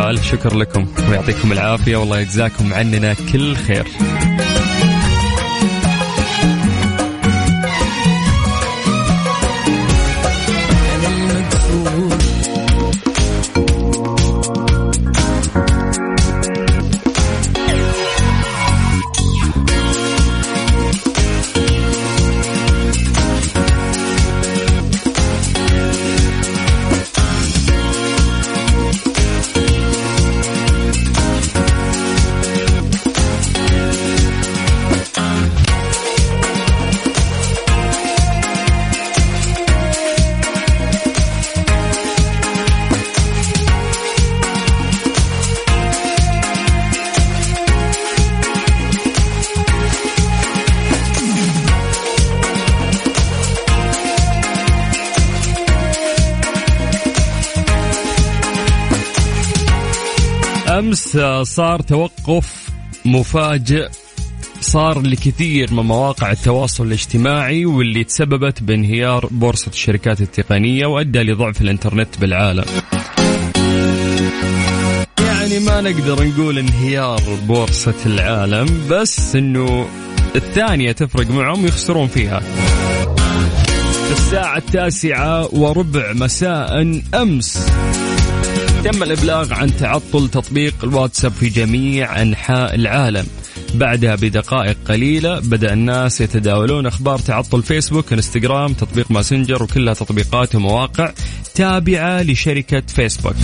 فألف 0.04 0.32
شكر 0.32 0.56
لكم 0.56 0.88
ويعطيكم 1.10 1.52
العافية. 1.52 1.96
والله 1.96 2.20
يجزاكم 2.20 2.74
عننا 2.74 3.14
كل 3.14 3.56
خير. 3.56 3.88
صار 61.56 61.82
توقف 61.82 62.70
مفاجئ 63.06 63.90
صار 64.62 65.02
لكثير 65.02 65.74
من 65.74 65.84
مواقع 65.84 66.32
التواصل 66.32 66.88
الاجتماعي 66.88 67.66
واللي 67.66 68.04
تسببت 68.04 68.64
بانهيار 68.64 69.28
بورصة 69.32 69.72
الشركات 69.72 70.22
التقنية 70.22 70.86
وأدى 70.86 71.20
لضعف 71.20 71.62
الإنترنت 71.62 72.20
بالعالم. 72.20 72.66
يعني 75.20 75.60
ما 75.60 75.82
نقدر 75.82 76.24
نقول 76.24 76.58
انهيار 76.58 77.22
بورصة 77.48 77.96
العالم 78.06 78.88
بس 78.90 79.36
إنه 79.36 79.88
الثانية 80.36 80.92
تفرق 80.92 81.32
معهم 81.32 81.66
يخسرون 81.66 82.08
فيها. 82.08 82.42
الساعة 84.12 84.58
التاسعة 84.58 85.56
وربع 85.56 86.14
مساء 86.14 87.02
أمس. 87.16 87.68
تم 88.84 89.04
الإبلاغ 89.04 89.54
عن 89.54 89.78
تعطل 89.78 90.30
تطبيق 90.30 90.76
الواتساب 90.84 91.32
في 91.32 91.50
جميع 91.50 92.22
أنحاء 92.22 92.76
العالم. 92.76 93.26
بعدها 93.76 94.16
بدقائق 94.16 94.78
قليلة 94.86 95.40
بدأ 95.40 95.74
الناس 95.74 96.22
يتداولون 96.22 96.86
أخبار 96.86 97.20
تعطل 97.20 97.64
فيسبوك 97.64 98.14
إنستغرام 98.14 98.74
تطبيق 98.74 99.12
ماسنجر 99.12 99.64
وكلها 99.64 99.94
تطبيقات 99.94 100.56
ومواقع 100.56 101.14
تابعة 101.56 102.22
لشركة 102.22 102.84
فيسبوك. 102.88 103.36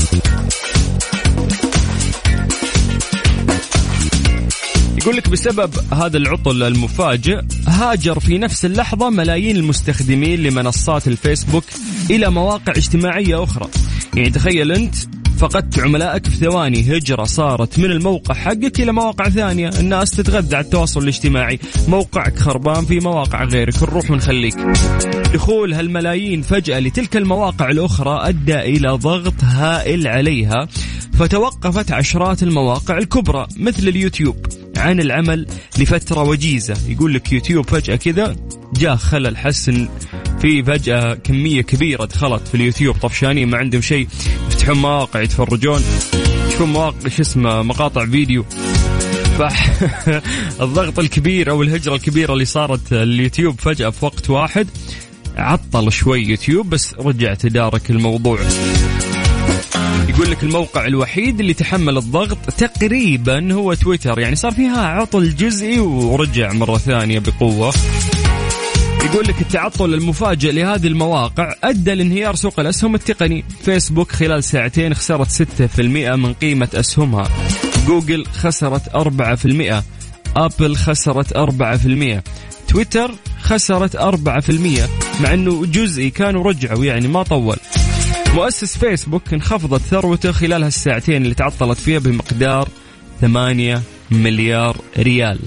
يقول 4.97 5.15
لك 5.17 5.30
بسبب 5.30 5.73
هذا 5.93 6.17
العطل 6.17 6.63
المفاجئ 6.63 7.41
هاجر 7.67 8.19
في 8.19 8.38
نفس 8.38 8.65
اللحظة 8.65 9.10
ملايين 9.10 9.56
المستخدمين 9.56 10.43
لمنصات 10.43 11.08
الفيسبوك 11.08 11.63
إلى 12.10 12.30
مواقع 12.30 12.73
اجتماعية 12.78 13.43
أخرى. 13.43 13.67
يعني 14.15 14.30
تخيل 14.30 14.71
أنت 14.71 14.95
فقدت 15.39 15.80
عملائك 15.80 16.25
في 16.25 16.36
ثواني. 16.36 16.97
هجرة 16.97 17.23
صارت 17.23 17.80
من 17.80 17.86
الموقع 17.86 18.34
حقك 18.34 18.80
إلى 18.80 18.91
مواقع 18.91 19.30
ثانية. 19.30 19.69
الناس 19.80 20.12
تتغذى 20.12 20.56
على 20.56 20.65
التواصل 20.65 21.04
الاجتماعي. 21.04 21.60
موقعك 21.88 22.39
خربان 22.39 22.86
في 22.86 22.99
مواقع 22.99 23.43
غيرك. 23.43 23.84
نروح 23.84 24.12
ونخليك 24.12 24.56
دخول 25.34 25.73
هالملايين 25.73 26.41
فجأة 26.41 26.80
لتلك 26.80 27.17
المواقع 27.17 27.69
الأخرى 27.69 28.30
أدى 28.30 28.60
إلى 28.60 28.89
ضغط 28.89 29.43
هائل 29.43 30.08
عليها 30.08 30.67
فتوقفت 31.13 31.91
عشرات 31.91 32.43
المواقع 32.43 32.97
الكبرى 32.97 33.47
مثل 33.58 33.88
اليوتيوب. 33.88 34.58
عن 34.77 34.99
العمل 34.99 35.47
لفترة 35.79 36.23
وجيزة. 36.23 36.77
يقول 36.88 37.13
لك 37.13 37.32
يوتيوب 37.32 37.69
فجأة 37.69 37.95
كذا 37.95 38.36
جاء 38.73 38.95
خلل 38.95 39.38
حسن 39.38 39.89
في 40.41 40.63
فجأة 40.63 41.13
كمية 41.13 41.62
كبيرة 41.62 42.05
دخلت 42.05 42.47
في 42.47 42.55
اليوتيوب. 42.55 42.95
طفشانين 42.95 43.49
ما 43.49 43.58
عندهم 43.58 43.82
شيء. 43.82 44.08
يفتحون 44.47 44.77
مواقع 44.77 45.21
يتفرجون. 45.21 45.82
يشوفون 46.47 46.69
مواقع 46.73 47.10
شو 47.10 47.21
اسمه 47.21 47.62
مقاطع 47.62 48.05
فيديو. 48.05 48.45
فالضغط 49.39 50.99
الكبير 51.03 51.51
أو 51.51 51.62
الهجرة 51.62 51.95
الكبيرة 51.95 52.34
اللي 52.34 52.45
صارت 52.45 52.93
اليوتيوب 52.93 53.60
فجأة 53.60 53.89
في 53.89 54.05
وقت 54.05 54.29
واحد 54.29 54.67
عطل 55.38 55.91
شوي 55.91 56.21
يوتيوب 56.21 56.69
بس 56.69 56.93
رجع 56.93 57.34
تدارك 57.34 57.91
الموضوع. 57.91 58.39
يقول 60.19 60.32
لك 60.32 60.43
الموقع 60.43 60.86
الوحيد 60.86 61.39
اللي 61.39 61.53
تحمل 61.53 61.97
الضغط 61.97 62.38
تقريبا 62.58 63.53
هو 63.53 63.73
تويتر. 63.73 64.19
يعني 64.19 64.36
صار 64.36 64.51
فيها 64.51 64.86
عطل 64.86 65.36
جزئي 65.36 65.79
ورجع 65.79 66.53
مرة 66.53 66.77
ثانية 66.77 67.19
بقوة. 67.19 67.73
يقول 69.05 69.25
لك 69.27 69.41
التعطل 69.41 69.93
المفاجئ 69.93 70.51
لهذه 70.51 70.88
المواقع 70.88 71.55
أدى 71.63 71.93
لانهيار 71.93 72.36
سوق 72.36 72.60
الأسهم 72.60 72.95
التقني، 72.95 73.43
فيسبوك 73.63 74.12
خلال 74.12 74.43
ساعتين 74.43 74.93
خسرت 74.93 75.29
6% 75.32 76.15
من 76.15 76.34
قيمة 76.34 76.69
أسهمها، 76.73 77.29
جوجل 77.88 78.25
خسرت 78.25 78.89
4%، 78.89 79.84
أبل 80.36 80.75
خسرت 80.75 81.34
4%، 81.34 82.23
تويتر 82.67 83.12
خسرت 83.41 83.95
4% 83.95 84.89
مع 85.21 85.34
إنه 85.34 85.65
جزئي 85.65 86.10
كانوا 86.10 86.43
رجعوا 86.43 86.86
يعني 86.86 87.08
ما 87.08 87.23
طول. 87.23 87.58
مؤسس 88.35 88.77
فيسبوك 88.77 89.33
انخفضت 89.33 89.81
ثروته 89.81 90.31
خلال 90.31 90.63
هالساعتين 90.63 91.23
اللي 91.23 91.33
تعطلت 91.33 91.77
فيها 91.77 91.99
بمقدار 91.99 92.69
8 93.21 93.81
مليار 94.11 94.77
ريال. 94.97 95.39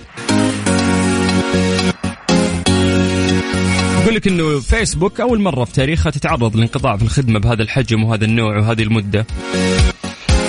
يقول 4.03 4.15
لك 4.15 4.29
إنه 4.29 4.61
فيسبوك 4.61 5.21
أول 5.21 5.41
مرة 5.41 5.65
في 5.65 5.73
تاريخها 5.73 6.11
تتعرض 6.11 6.57
لانقطاع 6.57 6.97
في 6.97 7.03
الخدمة 7.03 7.39
بهذا 7.39 7.63
الحجم 7.63 8.05
وهذا 8.05 8.25
النوع 8.25 8.59
وهذه 8.59 8.83
المدة. 8.83 9.27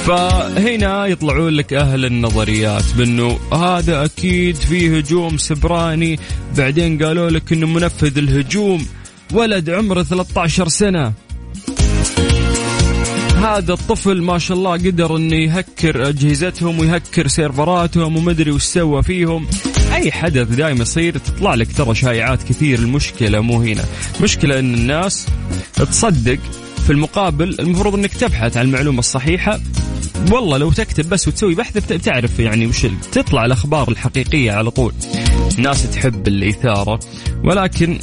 فهنا 0.05 1.05
يطلعون 1.05 1.53
لك 1.53 1.73
أهل 1.73 2.05
النظريات 2.05 2.83
بأنه 2.97 3.39
هذا 3.53 4.05
أكيد 4.05 4.55
فيه 4.55 4.97
هجوم 4.97 5.37
سبراني 5.37 6.19
بعدين 6.57 7.03
قالوا 7.03 7.29
لك 7.29 7.53
إنه 7.53 7.67
منفذ 7.67 8.17
الهجوم 8.17 8.85
ولد 9.33 9.69
عمره 9.69 10.03
13 10.03 10.67
سنة 10.67 11.13
هذا 13.43 13.73
الطفل 13.73 14.21
ما 14.21 14.37
شاء 14.37 14.57
الله 14.57 14.71
قدر 14.71 15.15
انه 15.15 15.35
يهكر 15.35 16.09
أجهزتهم 16.09 16.79
ويهكر 16.79 17.27
سيرفراتهم 17.27 18.17
ومدري 18.17 18.51
وش 18.51 18.63
سوى 18.63 19.03
فيهم. 19.03 19.47
أي 19.93 20.11
حدث 20.11 20.47
دائما 20.47 20.81
يصير 20.81 21.17
تطلع 21.17 21.53
لك 21.53 21.71
ترى 21.77 21.95
شائعات 21.95 22.43
كثير 22.43 22.79
المشكلة 22.79 23.39
مو 23.39 23.61
هنا. 23.61 23.85
مشكله 24.21 24.59
إن 24.59 24.73
الناس 24.73 25.27
تصدق 25.75 26.39
في 26.85 26.89
المقابل 26.89 27.55
المفروض 27.59 27.95
إنك 27.95 28.13
تبحث 28.13 28.57
عن 28.57 28.65
المعلومة 28.65 28.99
الصحيحة. 28.99 29.59
والله 30.31 30.57
لو 30.57 30.71
تكتب 30.71 31.09
بس 31.09 31.27
وتسوي 31.27 31.55
بحث 31.55 31.93
بتعرف 31.93 32.39
يعني 32.39 32.67
وش 32.67 32.87
تطلع 33.11 33.45
الأخبار 33.45 33.89
الحقيقية 33.89 34.51
على 34.51 34.71
طول. 34.71 34.93
الناس 35.57 35.91
تحب 35.91 36.27
الإثارة 36.27 36.99
ولكن 37.43 37.99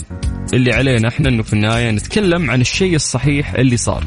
اللي 0.53 0.73
علينا 0.73 1.09
إحنا 1.09 1.29
إنه 1.29 1.43
في 1.43 1.53
النهاية 1.53 1.91
نتكلم 1.91 2.51
عن 2.51 2.61
الشيء 2.61 2.95
الصحيح 2.95 3.55
اللي 3.55 3.77
صار. 3.77 4.05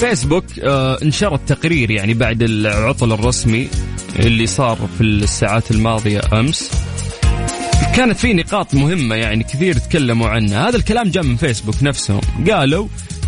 فيسبوك 0.00 0.44
آه 0.58 0.98
انشرت 1.02 1.52
تقرير 1.52 1.90
يعني 1.90 2.14
بعد 2.14 2.42
العطل 2.42 3.12
الرسمي 3.12 3.68
اللي 4.18 4.46
صار 4.46 4.78
في 4.98 5.00
الساعات 5.00 5.70
الماضية 5.70 6.20
أمس. 6.32 6.70
كانت 7.96 8.18
في 8.18 8.34
نقاط 8.34 8.74
مهمة 8.74 9.14
يعني 9.16 9.44
كثير 9.44 9.74
تكلموا 9.74 10.28
عنها. 10.28 10.68
هذا 10.68 10.76
الكلام 10.76 11.10
جاء 11.10 11.24
من 11.24 11.36
فيسبوك 11.36 11.82
نفسهم. 11.82 12.20
قالوا 12.50 12.86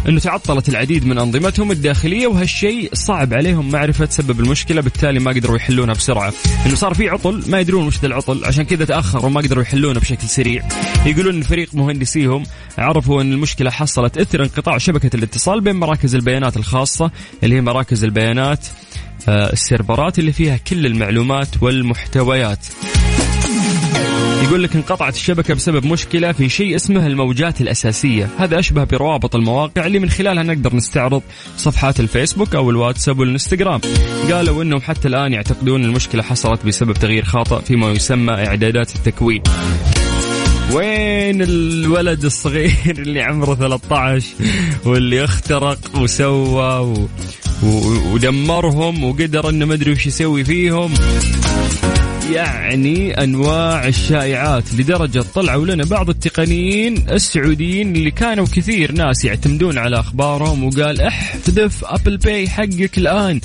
إنه 0.08 0.20
تعطلت 0.20 0.68
العديد 0.68 1.06
من 1.06 1.18
أنظمتهم 1.18 1.70
الداخلية 1.70 2.26
وهالشيء 2.26 2.90
صعب 2.94 3.34
عليهم 3.34 3.70
معرفة 3.70 4.06
سبب 4.10 4.40
المشكلة 4.40 4.80
بالتالي 4.80 5.20
ما 5.20 5.30
قدروا 5.30 5.56
يحلونها 5.56 5.94
بسرعة. 5.94 6.32
إنه 6.66 6.74
صار 6.74 6.94
في 6.94 7.08
عطل 7.08 7.42
ما 7.48 7.60
يدرون 7.60 7.86
وش 7.86 7.98
ذا 7.98 8.06
العطل 8.06 8.44
عشان 8.44 8.64
كذا 8.64 8.84
تأخروا 8.84 9.30
ما 9.30 9.40
قدروا 9.40 9.62
يحلونه 9.62 10.00
بشكل 10.00 10.28
سريع. 10.28 10.68
يقولون 11.06 11.34
ان 11.34 11.42
فريق 11.42 11.74
مهندسيهم 11.74 12.42
عرفوا 12.78 13.22
إن 13.22 13.32
المشكلة 13.32 13.70
حصلت 13.70 14.18
إثر 14.18 14.42
انقطاع 14.42 14.78
شبكة 14.78 15.16
الاتصال 15.16 15.60
بين 15.60 15.76
مراكز 15.76 16.14
البيانات 16.14 16.56
الخاصة 16.56 17.10
اللي 17.42 17.56
هي 17.56 17.60
مراكز 17.60 18.04
البيانات 18.04 18.66
آه، 19.28 19.52
السيرفرات 19.52 20.18
اللي 20.18 20.32
فيها 20.32 20.56
كل 20.56 20.86
المعلومات 20.86 21.62
والمحتويات. 21.62 22.66
يقول 24.42 24.62
لك 24.62 24.76
انقطعت 24.76 25.14
الشبكة 25.14 25.54
بسبب 25.54 25.86
مشكلة 25.86 26.32
في 26.32 26.48
شيء 26.48 26.76
اسمه 26.76 27.06
الموجات 27.06 27.60
الأساسية. 27.60 28.28
هذا 28.38 28.58
أشبه 28.58 28.84
بروابط 28.84 29.36
المواقع 29.36 29.86
اللي 29.86 29.98
من 29.98 30.10
خلالها 30.10 30.42
نقدر 30.42 30.76
نستعرض 30.76 31.22
صفحات 31.56 32.00
الفيسبوك 32.00 32.54
أو 32.54 32.70
الواتساب 32.70 33.18
والإنستغرام. 33.18 33.80
قالوا 34.32 34.62
أنهم 34.62 34.80
حتى 34.80 35.08
الآن 35.08 35.32
يعتقدون 35.32 35.84
المشكلة 35.84 36.22
حصلت 36.22 36.66
بسبب 36.66 36.92
تغيير 36.92 37.24
خاطئ 37.24 37.64
فيما 37.64 37.90
يسمى 37.90 38.32
إعدادات 38.32 38.96
التكوين. 38.96 39.42
وين 40.72 41.42
الولد 41.42 42.24
الصغير 42.24 42.94
اللي 42.98 43.22
عمره 43.22 43.54
13 43.54 44.26
واللي 44.84 45.24
اخترق 45.24 45.78
وسوى 45.96 46.78
و... 46.78 47.08
و... 47.62 48.12
ودمرهم 48.12 49.04
وقدر 49.04 49.48
إنه 49.48 49.66
ما 49.66 49.74
أدري 49.74 49.92
وش 49.92 50.06
يسوي 50.06 50.44
فيهم؟ 50.44 50.94
يعني 52.32 53.22
أنواع 53.24 53.88
الشائعات 53.88 54.74
لدرجة 54.74 55.24
طلعوا 55.34 55.66
لنا 55.66 55.84
بعض 55.84 56.08
التقنيين 56.08 57.10
السعوديين 57.10 57.96
اللي 57.96 58.10
كانوا 58.10 58.46
كثير 58.46 58.92
ناس 58.92 59.24
يعتمدون 59.24 59.78
على 59.78 60.00
أخبارهم 60.00 60.64
وقال 60.64 61.00
احذف 61.00 61.84
Apple 61.84 62.16
Pay 62.16 62.48
حقك 62.48 62.98
الآن. 62.98 63.40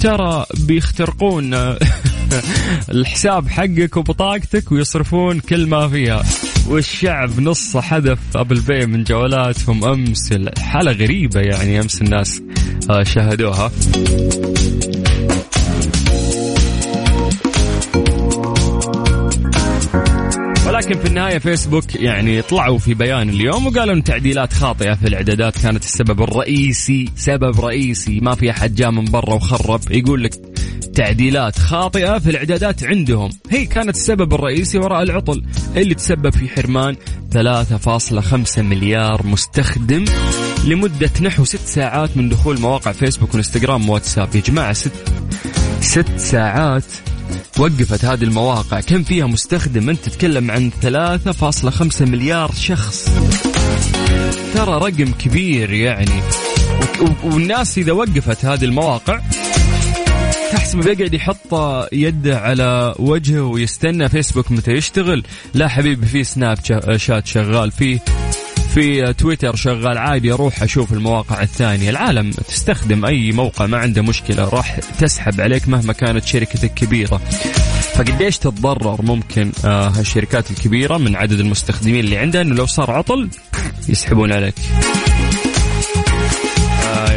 ترى 0.00 0.46
بيخترقون 0.54 1.54
الحساب 2.94 3.48
حقك 3.48 3.96
وبطاقتك 3.96 4.72
ويصرفون 4.72 5.40
كل 5.40 5.66
ما 5.66 5.88
فيها. 5.88 6.22
والشعب 6.68 7.40
نصه 7.40 7.80
حذف 7.80 8.18
Apple 8.34 8.60
Pay 8.60 8.86
من 8.86 9.04
جوالاتهم. 9.04 9.84
أمس 9.84 10.34
حاله 10.58 10.92
غريبة 10.92 11.40
يعني 11.40 11.80
أمس 11.80 12.02
الناس 12.02 12.42
آه، 12.90 13.02
شاهدوها. 13.02 13.70
ولكن 20.86 21.00
في 21.00 21.06
النهاية 21.06 21.38
فيسبوك 21.38 21.94
يعني 21.94 22.42
طلعوا 22.42 22.78
في 22.78 22.94
بيان 22.94 23.28
اليوم 23.28 23.66
وقالوا 23.66 23.94
إن 23.94 24.04
تعديلات 24.04 24.52
خاطئة 24.52 24.94
في 24.94 25.08
الإعدادات 25.08 25.58
كانت 25.58 25.84
السبب 25.84 26.22
الرئيسي 26.22 27.08
سبب 27.16 27.60
رئيسي. 27.60 28.20
ما 28.20 28.34
في 28.34 28.50
أحد 28.50 28.74
جاء 28.74 28.90
من 28.90 29.04
برا 29.04 29.34
وخرب. 29.34 29.80
يقول 29.90 30.24
لك 30.24 30.34
تعديلات 30.94 31.58
خاطئة 31.58 32.18
في 32.18 32.30
الإعدادات 32.30 32.84
عندهم. 32.84 33.30
هي 33.50 33.66
كانت 33.66 33.96
السبب 33.96 34.34
الرئيسي 34.34 34.78
وراء 34.78 35.02
العطل 35.02 35.42
اللي 35.76 35.94
تسبب 35.94 36.30
في 36.30 36.48
حرمان 36.48 36.96
3.5 37.30 38.62
مليار 38.62 39.26
مستخدم 39.26 40.04
لمدة 40.64 41.10
نحو 41.20 41.44
ست 41.44 41.66
ساعات 41.66 42.16
من 42.16 42.28
دخول 42.28 42.60
مواقع 42.60 42.92
فيسبوك 42.92 43.34
وانستغرام 43.34 43.88
وواتساب 43.88 44.28
يا 44.34 44.40
جماعة 44.40 44.72
ست 44.72 44.92
ست 45.80 46.16
ساعات. 46.16 46.84
وقفت 47.58 48.04
هذه 48.04 48.22
المواقع. 48.22 48.80
كم 48.80 49.02
فيها 49.02 49.26
مستخدم؟ 49.26 49.90
أنت 49.90 50.04
تتكلم 50.04 50.50
عن 50.50 50.70
3.5 50.82 52.02
مليار 52.02 52.52
شخص. 52.52 53.10
ترى 54.54 54.74
رقم 54.74 55.12
كبير 55.12 55.72
يعني. 55.72 56.22
والناس 57.24 57.78
إذا 57.78 57.92
وقفت 57.92 58.44
هذه 58.44 58.64
المواقع 58.64 59.20
تحسب 60.52 60.78
بيقعد 60.78 61.14
يحط 61.14 61.54
يده 61.92 62.38
على 62.38 62.94
وجهه 62.98 63.42
ويستنى 63.42 64.08
فيسبوك 64.08 64.52
متى 64.52 64.70
يشتغل. 64.70 65.24
لا 65.54 65.68
حبيبي 65.68 66.06
في 66.06 66.24
سناب 66.24 66.58
شات 66.96 67.26
شغال 67.26 67.70
فيه 67.70 67.98
في 68.74 69.12
تويتر 69.12 69.56
شغال 69.56 69.98
عادي 69.98 70.32
أروح 70.32 70.62
أشوف 70.62 70.92
المواقع 70.92 71.42
الثانية. 71.42 71.90
العالم 71.90 72.30
تستخدم 72.30 73.04
أي 73.04 73.32
موقع 73.32 73.66
ما 73.66 73.78
عنده 73.78 74.02
مشكلة 74.02 74.48
راح 74.48 74.78
تسحب 74.78 75.40
عليك 75.40 75.68
مهما 75.68 75.92
كانت 75.92 76.24
شركتك 76.24 76.74
كبيرة. 76.74 77.20
فقديش 77.94 78.38
تتضرر 78.38 79.02
ممكن 79.02 79.52
آه 79.64 79.88
هالشركات 79.88 80.50
الكبيرة 80.50 80.96
من 80.98 81.16
عدد 81.16 81.40
المستخدمين 81.40 82.00
اللي 82.00 82.16
عندها 82.16 82.42
إنه 82.42 82.54
لو 82.54 82.66
صار 82.66 82.90
عطل 82.90 83.28
يسحبون 83.88 84.32
عليك. 84.32 84.54
آه 86.84 87.12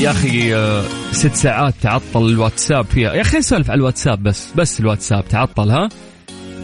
يا 0.00 0.10
أخي 0.10 0.54
آه 0.54 0.84
ست 1.12 1.34
ساعات 1.34 1.74
تعطل 1.82 2.26
الواتساب 2.26 2.86
فيها. 2.86 3.14
يا 3.14 3.20
أخي 3.20 3.38
نسولف 3.38 3.70
على 3.70 3.78
الواتساب 3.78 4.22
بس 4.22 4.48
بس 4.56 4.80
الواتساب 4.80 5.28
تعطل 5.28 5.70
ها؟ 5.70 5.88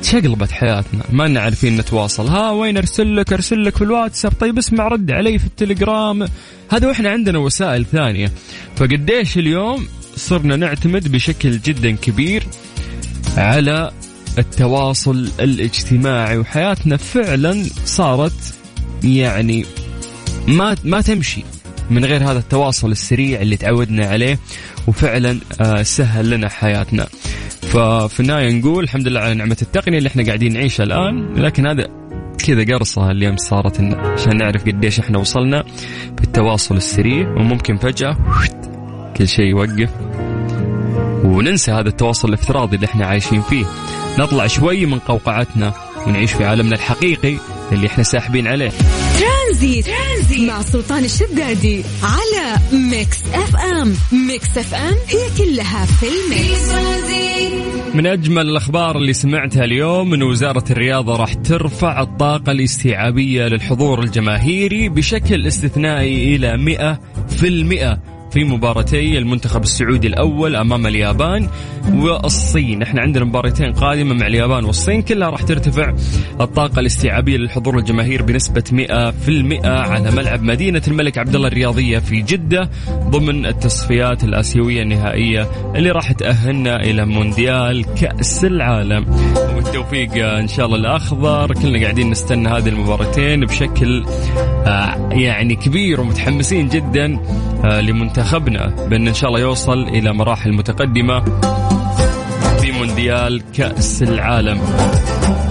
شقلبت 0.03 0.53
حياتنا. 0.53 1.05
ما 1.12 1.29
لنا 1.29 1.41
عارفين 1.41 1.77
نتواصل. 1.77 2.27
ها 2.27 2.51
وين 2.51 2.77
ارسل 2.77 3.17
لك 3.17 3.33
ارسل 3.33 3.65
لك 3.65 3.77
في 3.77 3.85
الواتساب. 3.85 4.33
طيب 4.41 4.59
اسمع 4.59 4.88
رد 4.88 5.11
علي 5.11 5.38
في 5.38 5.47
التليجرام. 5.47 6.29
هذا 6.71 6.88
وإحنا 6.88 7.11
عندنا 7.11 7.38
وسائل 7.38 7.87
ثانية. 7.87 8.33
فقديش 8.77 9.38
اليوم 9.38 9.87
صرنا 10.17 10.57
نعتمد 10.57 11.12
بشكل 11.12 11.59
جدا 11.59 11.91
كبير 11.91 12.47
على 13.37 13.91
التواصل 14.38 15.31
الاجتماعي 15.41 16.38
وحياتنا 16.38 16.97
فعلا 16.97 17.65
صارت 17.85 18.55
يعني 19.05 19.65
ما 20.49 20.77
ما 20.85 21.01
تمشي 21.01 21.45
من 21.91 22.05
غير 22.05 22.31
هذا 22.31 22.38
التواصل 22.38 22.91
السريع 22.91 23.41
اللي 23.41 23.57
تعودنا 23.57 24.07
عليه 24.07 24.38
وفعلا 24.87 25.38
آه، 25.61 25.83
سهل 25.83 26.31
لنا 26.31 26.49
حياتنا. 26.49 27.07
ففي 27.73 28.21
النهاية 28.21 28.53
نقول 28.53 28.85
الحمد 28.85 29.09
لله 29.09 29.21
على 29.21 29.35
نعمة 29.35 29.57
التقنية 29.63 29.99
اللي 29.99 30.07
إحنا 30.07 30.27
قاعدين 30.27 30.53
نعيشها 30.53 30.85
الآن. 30.85 31.35
لكن 31.35 31.67
هذا 31.67 31.87
كذا 32.46 32.75
قرصة 32.75 33.11
اللي 33.11 33.29
امس 33.29 33.40
صارت 33.40 33.81
لنا 33.81 33.96
عشان 33.96 34.37
نعرف 34.37 34.65
قديش 34.65 35.01
إحنا 35.01 35.19
وصلنا 35.19 35.65
بالتواصل 36.21 36.77
السريع. 36.77 37.29
وممكن 37.29 37.77
فجأة 37.77 38.17
كل 39.17 39.29
شيء 39.29 39.44
يوقف. 39.44 39.90
وننسى 41.25 41.73
هذا 41.73 41.88
التواصل 41.88 42.29
الافتراضي 42.29 42.77
اللي 42.77 42.87
إحنا 42.87 43.07
عايشين 43.07 43.40
فيه. 43.42 43.65
نطلع 44.19 44.46
شوي 44.46 44.87
من 44.87 44.99
قوقعتنا 44.99 45.73
ونعيش 46.07 46.33
في 46.33 46.44
عالمنا 46.44 46.75
الحقيقي. 46.75 47.37
اللي 47.73 47.87
إحنا 47.87 48.04
ساحبين 48.04 48.46
عليه. 48.46 48.73
ترانزيت, 49.20 49.87
ترانزيت. 49.87 50.48
مع 50.50 50.62
سلطان 50.62 51.04
الشدادي 51.04 51.83
على 52.02 52.58
ميكس 52.73 53.18
أف 53.35 53.56
أم. 53.56 53.94
ميكس 54.29 54.58
أف 54.58 54.75
أم 54.75 54.94
هي 55.08 55.44
كلها 55.44 55.87
في 55.87 56.06
الميكس. 56.06 56.73
من 57.94 58.06
أجمل 58.06 58.48
الأخبار 58.48 58.96
اللي 58.96 59.12
سمعتها 59.12 59.64
اليوم 59.64 60.14
إن 60.14 60.23
وزارة 60.23 60.64
الرياضة 60.70 61.16
راح 61.16 61.35
ترفع 61.35 62.00
الطاقة 62.00 62.52
الاستيعابية 62.52 63.44
للحضور 63.44 64.02
الجماهيري 64.02 64.88
بشكل 64.88 65.46
استثنائي 65.46 66.37
إلى 66.37 66.56
100% 66.56 68.12
في 68.33 68.45
مباراتي 68.45 69.19
المنتخب 69.19 69.63
السعودي 69.63 70.07
الأول 70.07 70.57
أمام 70.57 70.87
اليابان 70.87 71.49
والصين. 71.95 72.83
إحنا 72.83 73.01
عندنا 73.01 73.25
مباراتين 73.25 73.73
قادمة 73.73 74.15
مع 74.15 74.27
اليابان 74.27 74.65
والصين 74.65 75.03
كلها 75.03 75.31
راح 75.31 75.43
ترتفع 75.43 75.95
الطاقة 76.41 76.81
الاستيعابية 76.81 77.37
للحضور 77.37 77.79
الجماهير 77.79 78.23
بنسبة 78.23 78.65
100% 78.73 79.67
على 79.67 80.11
ملعب 80.11 80.43
مدينة 80.43 80.83
الملك 80.89 81.19
عبد 81.19 81.35
الله 81.35 81.49
الرياضية 81.49 81.99
في 81.99 82.23
جدة 82.23 82.71
ضمن 82.91 83.47
التصفيات 83.47 84.25
الآسيوية 84.25 84.83
النهائية 84.83 85.49
اللي 85.77 85.91
راح 85.91 86.13
تأهلنا 86.13 86.77
إلى 86.77 87.07
مونديال 87.07 87.95
كأس 87.95 88.45
العالم. 88.45 89.07
وبالتوفيق 89.63 90.27
إن 90.27 90.48
شاء 90.48 90.67
الله 90.67 90.77
الأخضر. 90.77 91.54
كلنا 91.54 91.83
قاعدين 91.83 92.10
نستنى 92.10 92.48
هذه 92.48 92.69
المباراتين 92.69 93.40
بشكل 93.40 94.04
آه، 94.67 95.08
يعني 95.13 95.56
كبير 95.56 96.00
ومتحمسين 96.00 96.69
جدا 96.69 97.19
آه، 97.65 97.81
لمنتخبنا 97.81 98.67
بأن 98.67 99.08
إن 99.08 99.15
شاء 99.15 99.31
الله 99.31 99.40
يوصل 99.40 99.83
إلى 99.83 100.13
مراحل 100.13 100.52
متقدمة 100.52 101.25
في 102.60 102.73
مونديال 102.73 103.42
كأس 103.52 104.02
العالم. 104.02 104.60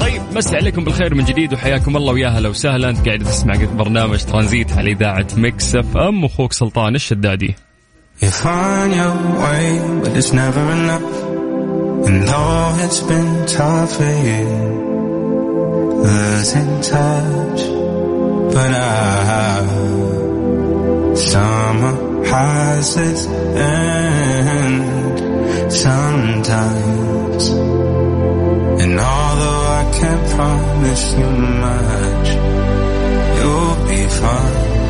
طيب 0.01 0.21
مسي 0.35 0.55
عليكم 0.55 0.83
بالخير 0.83 1.15
من 1.15 1.23
جديد 1.23 1.53
وحياكم 1.53 1.97
الله 1.97 2.13
ويا 2.13 2.27
هلا 2.27 2.49
وسهلا. 2.49 2.89
أنت 2.89 3.05
قاعد 3.07 3.19
تسمع 3.19 3.53
برنامج 3.77 4.23
ترانزيت 4.23 4.73
على 4.73 4.91
إذاعة 4.91 5.27
مكس 5.37 5.75
إف 5.75 5.97
إم 5.97 6.25
أخوك 6.25 6.53
سلطان 6.53 6.95
الشدادي. 6.95 7.55
But 10.03 10.13
it's 10.19 10.31
never 10.33 10.65
enough. 10.77 11.30
And 12.07 12.27
though 12.27 12.75
it's 12.79 13.01
been 13.01 13.45
tough 13.45 13.93
for 13.97 14.03
you, 14.03 14.45
losing 16.03 16.81
touch, 16.81 17.61
but 18.53 18.71
I, 18.73 19.65
summer 21.15 22.25
has 22.25 22.97
its 22.97 23.27
end 23.27 24.91
sometimes. 25.71 27.49
And 28.81 28.99
although 28.99 29.65
I 29.79 29.83
can't 29.99 30.25
promise 30.35 31.13
you 31.13 31.29
much, 31.65 32.27
you'll 33.37 33.77
be 33.87 34.01
fine. 34.07 34.80